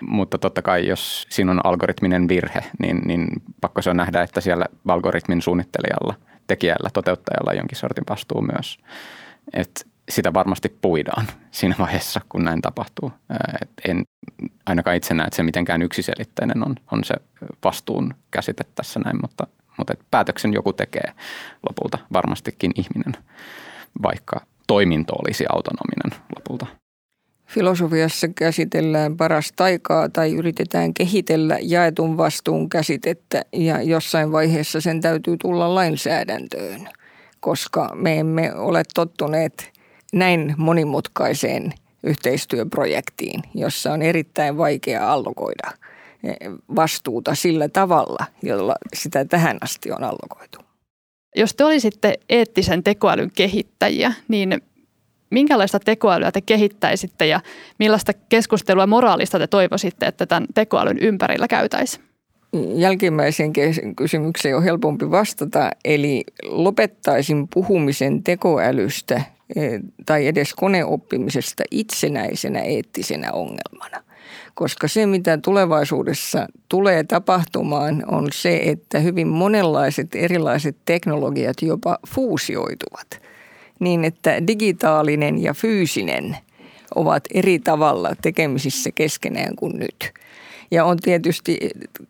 Mutta 0.01 0.39
totta 0.39 0.63
kai 0.63 0.87
jos 0.87 1.27
siinä 1.31 1.51
on 1.51 1.67
algoritminen 1.67 2.29
virhe, 2.29 2.65
niin, 2.79 3.01
niin 3.05 3.29
pakko 3.61 3.83
se 3.83 3.91
on 3.91 3.97
nähdä, 3.97 4.23
että 4.23 4.41
siellä 4.41 4.67
algoritmin 4.89 5.43
suunnittelijalla, 5.43 6.15
tekijällä, 6.47 6.91
toteuttajalla 6.93 7.51
on 7.51 7.57
jonkin 7.57 7.79
sortin 7.79 8.05
vastuu 8.09 8.43
myös. 8.43 8.79
Et 9.53 9.87
sitä 10.09 10.35
varmasti 10.35 10.69
puidaan 10.83 11.27
siinä 11.51 11.75
vaiheessa, 11.79 12.21
kun 12.29 12.45
näin 12.45 12.63
tapahtuu. 12.63 13.13
Et 13.63 13.71
en 13.89 14.05
ainakaan 14.67 14.97
itse 14.97 15.15
näe, 15.15 15.27
että 15.27 15.37
se 15.37 15.43
mitenkään 15.43 15.83
yksiselitteinen 15.83 16.67
on, 16.67 16.75
on 16.93 17.05
se 17.05 17.15
vastuun 17.65 18.15
käsite 18.31 18.65
tässä 18.75 19.01
näin, 19.01 19.17
mutta, 19.21 19.47
mutta 19.77 19.93
et 19.93 20.01
päätöksen 20.11 20.53
joku 20.53 20.73
tekee 20.73 21.13
lopulta 21.69 21.99
varmastikin 22.13 22.73
ihminen, 22.75 23.23
vaikka 24.03 24.41
toiminto 24.67 25.13
olisi 25.15 25.45
autonominen 25.53 26.21
lopulta. 26.37 26.80
Filosofiassa 27.51 28.29
käsitellään 28.29 29.17
parasta 29.17 29.65
aikaa 29.65 30.09
tai 30.09 30.33
yritetään 30.33 30.95
kehitellä 30.95 31.59
jaetun 31.63 32.17
vastuun 32.17 32.69
käsitettä 32.69 33.45
ja 33.53 33.83
jossain 33.83 34.33
vaiheessa 34.33 34.81
sen 34.81 35.01
täytyy 35.01 35.37
tulla 35.37 35.75
lainsäädäntöön, 35.75 36.89
koska 37.41 37.91
me 37.95 38.19
emme 38.19 38.55
ole 38.55 38.83
tottuneet 38.95 39.71
näin 40.13 40.55
monimutkaiseen 40.57 41.73
yhteistyöprojektiin, 42.03 43.43
jossa 43.55 43.93
on 43.93 44.03
erittäin 44.03 44.57
vaikea 44.57 45.13
allokoida 45.13 45.73
eh, 46.25 46.37
vastuuta 46.77 47.35
sillä 47.35 47.69
tavalla, 47.69 48.27
jolla 48.43 48.75
sitä 48.95 49.25
tähän 49.25 49.59
asti 49.61 49.93
on 49.93 50.05
allokoitu. 50.05 50.59
Jos 51.37 51.55
te 51.55 51.65
olisitte 51.65 52.21
eettisen 52.29 52.85
tekoälyn 52.85 53.31
kehittäjiä, 53.37 54.13
niin 54.29 54.63
minkälaista 55.31 55.81
tekoälyä 55.81 56.33
te 56.33 56.41
kehittäisitte 56.41 57.27
ja 57.27 57.41
millaista 57.79 58.13
keskustelua 58.29 58.87
moraalista 58.87 59.39
te 59.39 59.47
toivoisitte, 59.47 60.07
että 60.07 60.27
tämän 60.27 60.47
tekoälyn 60.55 60.99
ympärillä 60.99 61.49
käytäisiin? 61.49 62.05
Jälkimmäiseen 62.75 63.53
kysymykseen 63.97 64.57
on 64.57 64.63
helpompi 64.63 65.11
vastata, 65.11 65.71
eli 65.85 66.25
lopettaisin 66.43 67.49
puhumisen 67.49 68.23
tekoälystä 68.23 69.23
Eh, 69.57 69.81
tai 70.07 70.27
edes 70.27 70.55
koneoppimisesta 70.55 71.63
itsenäisenä 71.71 72.61
eettisenä 72.61 73.33
ongelmana. 73.33 74.03
Koska 74.55 74.89
se, 74.89 75.07
mitä 75.07 75.39
tulevaisuudessa 75.39 76.47
tulee 76.69 77.05
tapahtumaan, 77.05 78.05
on 78.07 78.29
se, 78.33 78.61
että 78.65 78.99
hyvin 78.99 79.29
monenlaiset 79.29 80.15
erilaiset 80.15 80.77
teknologiat 80.85 81.57
jopa 81.63 81.99
fuusioituvat 82.09 83.30
niin, 83.81 84.05
että 84.05 84.47
digitaalinen 84.47 85.43
ja 85.43 85.55
fyysinen 85.55 86.37
ovat 86.95 87.25
eri 87.35 87.59
tavalla 87.59 88.11
tekemisissä 88.23 88.91
keskenään 88.95 89.57
kuin 89.57 89.79
nyt. 89.79 90.13
Ja 90.73 90.85
on 90.85 90.97
tietysti 90.97 91.59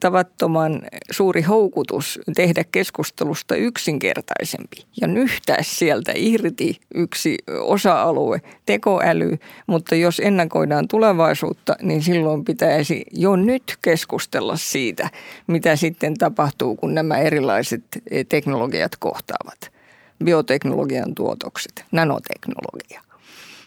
tavattoman 0.01 0.83
suuri 1.11 1.43
houkutus 1.43 2.21
tehdä 2.37 2.65
keskustelusta 2.73 3.57
yksinkertaisempi 3.57 4.77
ja 5.01 5.07
nyhtää 5.07 5.59
sieltä 5.63 6.13
irti 6.15 6.81
yksi 6.95 7.37
osa-alue, 7.61 8.41
tekoäly. 8.67 9.39
Mutta 9.67 9.95
jos 9.95 10.21
ennakoidaan 10.25 10.89
tulevaisuutta, 10.89 11.77
niin 11.83 12.03
silloin 12.03 12.45
pitäisi 12.45 13.05
jo 13.13 13.37
nyt 13.37 13.77
keskustella 13.83 14.57
siitä, 14.57 15.11
mitä 15.47 15.77
sitten 15.77 16.15
tapahtuu, 16.15 16.77
kun 16.77 16.95
nämä 16.95 17.19
erilaiset 17.19 17.85
teknologiat 18.29 18.93
kohtaavat. 18.99 19.80
Bioteknologian 20.25 21.15
tuotokset, 21.15 21.85
nanoteknologia. 21.93 23.03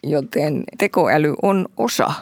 Joten 0.04 0.64
tekoäly 0.78 1.34
on 1.42 1.66
osa 1.78 2.14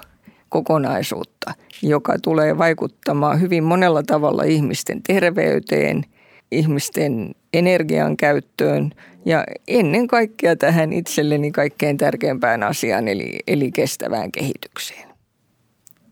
kokonaisuutta, 0.50 1.54
joka 1.82 2.20
tulee 2.24 2.58
vaikuttamaan 2.58 3.42
hyvin 3.42 3.64
monella 3.64 4.04
tavalla 4.04 4.44
ihmisten 4.44 5.04
terveyteen, 5.04 6.04
ihmisten 6.52 7.36
energian 7.54 8.18
käyttöön 8.18 8.92
ja 9.26 9.44
ennen 9.68 10.08
kaikkea 10.08 10.56
tähän 10.56 10.94
itselleni 10.94 11.52
kaikkein 11.52 11.98
tärkeimpään 11.98 12.64
asiaan 12.64 13.08
eli, 13.08 13.40
eli 13.48 13.72
kestävään 13.72 14.32
kehitykseen. 14.32 15.10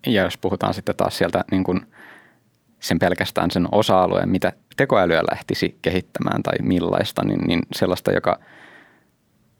Ja 0.07 0.23
jos 0.23 0.37
puhutaan 0.37 0.73
sitten 0.73 0.95
taas 0.95 1.17
sieltä 1.17 1.45
niin 1.51 1.63
kuin 1.63 1.81
sen 2.79 2.99
pelkästään 2.99 3.51
sen 3.51 3.67
osa-alueen, 3.71 4.29
mitä 4.29 4.53
tekoälyä 4.79 5.23
lähtisi 5.31 5.77
kehittämään 5.81 6.43
tai 6.43 6.53
millaista, 6.61 7.25
niin, 7.25 7.47
niin 7.47 7.61
sellaista, 7.75 8.11
joka– 8.11 8.39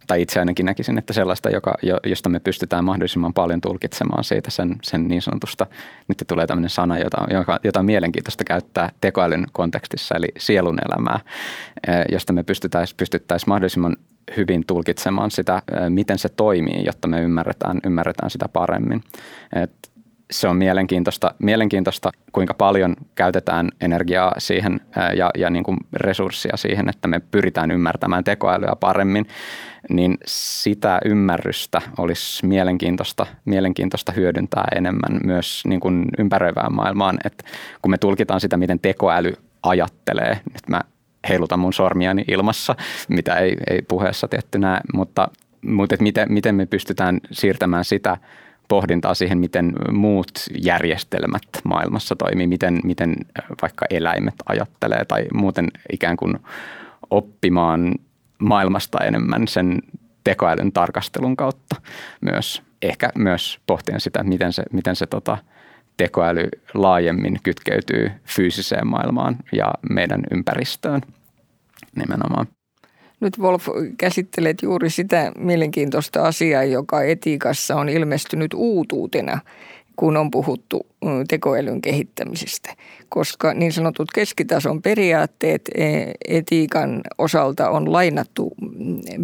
tai 0.09 0.21
itse 0.21 0.39
ainakin 0.39 0.65
näkisin, 0.65 0.97
että 0.97 1.13
sellaista, 1.13 1.49
joka, 1.49 1.73
josta 2.05 2.29
me 2.29 2.39
pystytään 2.39 2.85
mahdollisimman 2.85 3.33
paljon 3.33 3.61
tulkitsemaan 3.61 4.23
siitä 4.23 4.51
sen, 4.51 4.75
sen 4.83 5.07
niin 5.07 5.21
sanotusta, 5.21 5.67
nyt 6.07 6.23
tulee 6.27 6.47
tämmöinen 6.47 6.69
sana, 6.69 6.99
jota, 6.99 7.27
jota, 7.31 7.59
jota 7.63 7.79
on 7.79 7.85
mielenkiintoista 7.85 8.43
käyttää 8.43 8.91
tekoälyn 9.01 9.45
kontekstissa, 9.51 10.15
eli 10.15 10.27
sielun 10.37 10.79
elämää, 10.85 11.19
josta 12.11 12.33
me 12.33 12.43
pystyttäisiin 12.43 12.97
pystyttäisi 12.97 13.47
mahdollisimman 13.47 13.97
hyvin 14.37 14.63
tulkitsemaan 14.67 15.31
sitä, 15.31 15.61
miten 15.89 16.17
se 16.17 16.29
toimii, 16.29 16.85
jotta 16.85 17.07
me 17.07 17.21
ymmärretään, 17.21 17.79
ymmärretään 17.85 18.29
sitä 18.29 18.49
paremmin. 18.49 19.03
Et 19.63 19.88
se 20.31 20.47
on 20.47 20.57
mielenkiintoista, 20.57 21.33
mielenkiintoista, 21.39 22.11
kuinka 22.31 22.53
paljon 22.53 22.95
käytetään 23.15 23.69
energiaa 23.81 24.33
siihen 24.37 24.81
ja, 25.15 25.29
ja 25.37 25.49
niin 25.49 25.63
kuin 25.63 25.77
resurssia 25.93 26.57
siihen, 26.57 26.89
että 26.89 27.07
me 27.07 27.19
pyritään 27.19 27.71
ymmärtämään 27.71 28.23
tekoälyä 28.23 28.75
paremmin, 28.79 29.27
niin 29.89 30.17
sitä 30.25 30.99
ymmärrystä 31.05 31.81
olisi 31.97 32.45
mielenkiintoista, 32.45 33.25
mielenkiintoista 33.45 34.11
hyödyntää 34.11 34.67
enemmän 34.75 35.19
myös 35.23 35.63
niin 35.67 35.79
kuin 35.79 36.05
ympäröivään 36.17 36.73
maailmaan. 36.73 37.17
Et 37.25 37.43
kun 37.81 37.91
me 37.91 37.97
tulkitaan 37.97 38.41
sitä, 38.41 38.57
miten 38.57 38.79
tekoäly 38.79 39.33
ajattelee, 39.63 40.39
nyt 40.53 40.69
mä 40.69 40.81
heilutan 41.29 41.59
mun 41.59 41.73
sormiani 41.73 42.25
ilmassa, 42.27 42.75
mitä 43.07 43.35
ei, 43.35 43.57
ei 43.69 43.81
puheessa 43.81 44.27
tietty 44.27 44.59
näe, 44.59 44.79
mutta, 44.93 45.27
mutta 45.65 45.95
miten, 45.99 46.33
miten 46.33 46.55
me 46.55 46.65
pystytään 46.65 47.19
siirtämään 47.31 47.85
sitä– 47.85 48.17
pohdintaa 48.69 49.13
siihen, 49.13 49.37
miten 49.37 49.73
muut 49.91 50.31
järjestelmät 50.63 51.43
maailmassa 51.63 52.15
toimii, 52.15 52.47
miten, 52.47 52.79
miten 52.83 53.15
vaikka 53.61 53.85
eläimet 53.89 54.35
ajattelee 54.45 55.05
tai 55.05 55.25
muuten 55.33 55.67
ikään 55.93 56.17
kuin 56.17 56.39
oppimaan 57.09 57.95
maailmasta 58.39 59.03
enemmän 59.03 59.47
sen 59.47 59.79
tekoälyn 60.23 60.71
tarkastelun 60.71 61.35
kautta 61.35 61.75
myös. 62.21 62.61
Ehkä 62.81 63.09
myös 63.15 63.59
pohtien 63.65 64.01
sitä, 64.01 64.23
miten 64.23 64.53
se, 64.53 64.63
miten 64.71 64.95
se 64.95 65.07
tota, 65.07 65.37
tekoäly 65.97 66.49
laajemmin 66.73 67.39
kytkeytyy 67.43 68.11
fyysiseen 68.25 68.87
maailmaan 68.87 69.37
ja 69.51 69.73
meidän 69.89 70.21
ympäristöön 70.31 71.01
nimenomaan. 71.95 72.47
Nyt 73.19 73.39
Wolf 73.39 73.67
käsittelet 73.97 74.61
juuri 74.61 74.89
sitä 74.89 75.31
mielenkiintoista 75.37 76.27
asiaa, 76.27 76.63
joka 76.63 77.03
etiikassa 77.03 77.75
on 77.75 77.89
ilmestynyt 77.89 78.53
uutuutena, 78.53 79.39
kun 79.95 80.17
on 80.17 80.31
puhuttu 80.31 80.85
tekoälyn 81.27 81.81
kehittämisestä. 81.81 82.75
Koska 83.09 83.53
niin 83.53 83.73
sanotut 83.73 84.11
keskitason 84.11 84.81
periaatteet 84.81 85.61
e, 85.75 86.11
etiikan 86.27 87.01
osalta 87.17 87.69
on 87.69 87.91
lainattu 87.91 88.51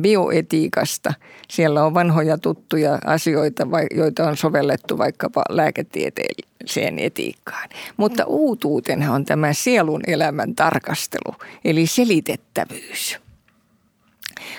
bioetiikasta. 0.02 1.14
Siellä 1.50 1.86
on 1.86 1.94
vanhoja 1.94 2.38
tuttuja 2.38 3.00
asioita, 3.06 3.68
joita 3.96 4.28
on 4.28 4.38
sovellettu 4.38 4.98
vaikkapa 4.98 5.44
lääketieteelliseen 5.50 7.00
etiikkaan. 7.00 7.70
Mutta 7.98 8.26
uutuutena 8.26 9.14
on 9.14 9.26
tämä 9.26 9.54
sielun 9.54 10.02
elämän 10.08 10.56
tarkastelu, 10.56 11.36
eli 11.66 11.88
selitettävyys 11.88 13.25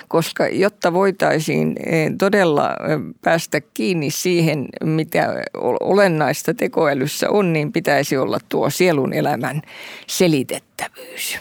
koska 0.07 0.47
jotta 0.47 0.93
voitaisiin 0.93 1.75
eh, 1.85 2.11
todella 2.17 2.69
eh, 2.69 2.99
päästä 3.21 3.61
kiinni 3.73 4.11
siihen, 4.11 4.65
mitä 4.83 5.43
olennaista 5.79 6.53
tekoälyssä 6.53 7.29
on, 7.29 7.53
niin 7.53 7.71
pitäisi 7.71 8.17
olla 8.17 8.39
tuo 8.49 8.69
sielun 8.69 9.13
elämän 9.13 9.61
selitettävyys. 10.07 11.39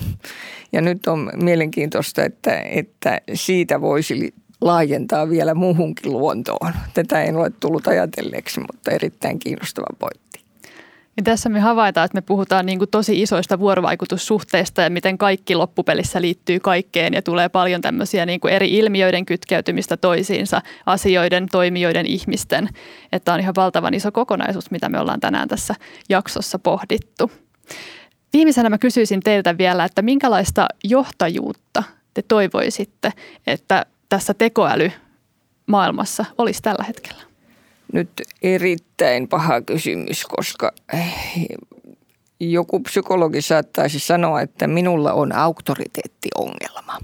Ja 0.73 0.81
nyt 0.81 1.07
on 1.07 1.31
mielenkiintoista, 1.43 2.25
että, 2.25 2.61
että 2.61 3.21
siitä 3.35 3.81
voisi 3.81 4.35
laajentaa 4.61 5.29
vielä 5.29 5.55
muuhunkin 5.55 6.13
luontoon. 6.13 6.73
Tätä 6.95 7.23
en 7.23 7.37
ole 7.37 7.51
tullut 7.61 7.89
ajatelleeksi, 7.89 8.61
mutta 8.61 8.91
erittäin 8.91 9.39
kiinnostava 9.39 9.87
pointti. 9.99 10.46
Ja 11.17 11.23
tässä 11.23 11.49
me 11.49 11.61
havaitaan, 11.61 12.05
että 12.05 12.17
me 12.17 12.21
puhutaan 12.21 12.67
niin 12.67 12.79
kuin 12.79 12.91
tosi 12.91 13.23
isoista 13.23 13.59
vuorovaikutussuhteista 13.59 14.83
ja 14.83 14.91
miten 14.91 15.19
kaikki 15.19 15.55
loppupelissä 15.55 16.21
liittyy 16.21 16.61
kaikkeen 16.61 17.15
ja 17.15 17.23
tulee 17.23 17.49
paljon 17.49 17.81
tämmöisiä 17.81 18.27
niin 18.27 18.41
kuin 18.41 18.55
eri 18.55 18.77
ilmiöiden 18.79 19.27
kytkeytymistä 19.27 19.97
toisiinsa, 19.97 20.63
asioiden, 20.87 21.47
toimijoiden, 21.53 22.07
ihmisten. 22.07 22.69
Että 23.13 23.35
on 23.35 23.41
ihan 23.41 23.55
valtavan 23.57 23.95
iso 23.95 24.13
kokonaisuus, 24.13 24.71
mitä 24.71 24.89
me 24.89 25.01
ollaan 25.01 25.21
tänään 25.21 25.49
tässä 25.49 25.75
jaksossa 26.09 26.59
pohdittu. 26.59 27.31
Viimeisenä 28.33 28.71
mä 28.71 28.79
kysyisin 28.79 29.21
teiltä 29.21 29.59
vielä, 29.59 29.85
että 29.85 30.03
minkälaista 30.03 30.67
johtajuutta 30.85 31.83
te 32.15 32.23
toivoisitte, 32.23 33.13
että 33.47 33.87
tässä 34.09 34.35
tekoälymaailmassa 34.35 36.25
olisi 36.39 36.63
tällä 36.63 36.85
hetkellä? 36.85 37.26
Nyt 37.93 38.11
erittäin 38.43 39.29
paha 39.29 39.61
kysymys, 39.61 40.25
koska 40.25 40.73
eh, 40.93 41.47
joku 42.41 42.81
psykologi 42.81 43.43
saattaisi 43.43 43.99
sanoa, 43.99 44.41
että 44.41 44.67
minulla 44.67 45.13
on 45.13 45.33
auktoriteettiongelma. 45.33 46.99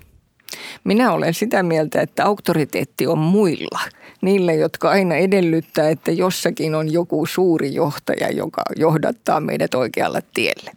Minä 0.84 1.12
olen 1.12 1.34
sitä 1.34 1.62
mieltä, 1.62 2.00
että 2.00 2.24
auktoriteetti 2.24 3.06
on 3.06 3.18
muilla, 3.18 3.80
niillä, 4.22 4.52
jotka 4.52 4.90
aina 4.90 5.14
edellyttää, 5.14 5.88
että 5.88 6.12
jossakin 6.12 6.74
on 6.74 6.92
joku 6.92 7.26
suuri 7.26 7.74
johtaja, 7.74 8.30
joka 8.30 8.62
johdattaa 8.76 9.40
meidät 9.40 9.74
oikealle 9.74 10.22
tielle. 10.34 10.70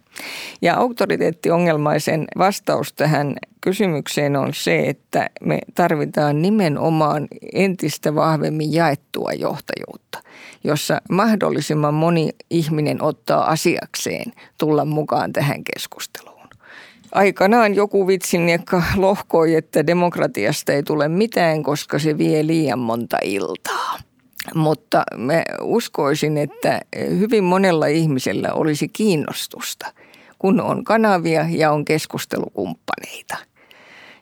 Ja 0.62 0.76
auktoriteettiongelmaisen 0.76 2.24
vastaus 2.38 2.92
tähän 2.92 3.36
kysymykseen 3.66 4.36
on 4.36 4.54
se, 4.54 4.80
että 4.80 5.30
me 5.40 5.58
tarvitaan 5.74 6.42
nimenomaan 6.42 7.28
entistä 7.52 8.14
vahvemmin 8.14 8.72
jaettua 8.72 9.32
johtajuutta, 9.32 10.22
jossa 10.64 11.00
mahdollisimman 11.10 11.94
moni 11.94 12.30
ihminen 12.50 13.02
ottaa 13.02 13.50
asiakseen 13.50 14.32
tulla 14.58 14.84
mukaan 14.84 15.32
tähän 15.32 15.64
keskusteluun. 15.74 16.48
Aikanaan 17.12 17.74
joku 17.74 18.06
vitsinniekka 18.06 18.82
lohkoi, 18.96 19.54
että 19.54 19.86
demokratiasta 19.86 20.72
ei 20.72 20.82
tule 20.82 21.08
mitään, 21.08 21.62
koska 21.62 21.98
se 21.98 22.18
vie 22.18 22.46
liian 22.46 22.78
monta 22.78 23.16
iltaa. 23.24 23.98
Mutta 24.54 25.02
mä 25.16 25.42
uskoisin, 25.60 26.38
että 26.38 26.80
hyvin 26.96 27.44
monella 27.44 27.86
ihmisellä 27.86 28.52
olisi 28.52 28.88
kiinnostusta, 28.88 29.86
kun 30.38 30.60
on 30.60 30.84
kanavia 30.84 31.46
ja 31.50 31.72
on 31.72 31.84
keskustelukumppaneita. 31.84 33.55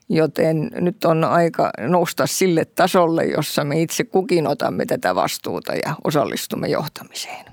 Joten 0.08 0.70
nyt 0.74 1.04
on 1.04 1.24
aika 1.24 1.70
nousta 1.80 2.26
sille 2.26 2.64
tasolle, 2.64 3.24
jossa 3.24 3.64
me 3.64 3.82
itse 3.82 4.04
kukin 4.04 4.46
otamme 4.46 4.86
tätä 4.86 5.14
vastuuta 5.14 5.74
ja 5.74 5.94
osallistumme 6.04 6.68
johtamiseen. 6.68 7.44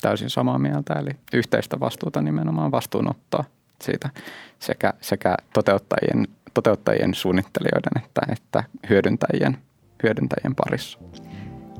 Täysin 0.00 0.30
samaa 0.30 0.58
mieltä, 0.58 0.94
eli 0.94 1.10
yhteistä 1.32 1.80
vastuuta 1.80 2.22
nimenomaan 2.22 2.70
vastuunottoa 2.70 3.44
siitä 3.82 4.10
sekä, 4.58 4.92
sekä 5.00 5.36
toteuttajien, 5.54 6.28
toteuttajien, 6.54 7.14
suunnittelijoiden 7.14 8.04
että, 8.04 8.20
että 8.32 8.64
hyödyntäjien, 8.90 9.58
hyödyntäjien 10.02 10.54
parissa. 10.54 10.98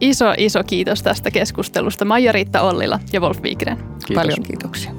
Iso, 0.01 0.35
iso 0.37 0.65
kiitos 0.65 1.03
tästä 1.03 1.31
keskustelusta 1.31 2.05
Maija-Riitta 2.05 2.61
Ollila 2.61 3.01
ja 3.13 3.21
Wolf 3.21 3.43
Wigren. 3.43 3.77
Kiitos. 3.77 4.15
Paljon 4.15 4.43
kiitoksia. 4.43 4.93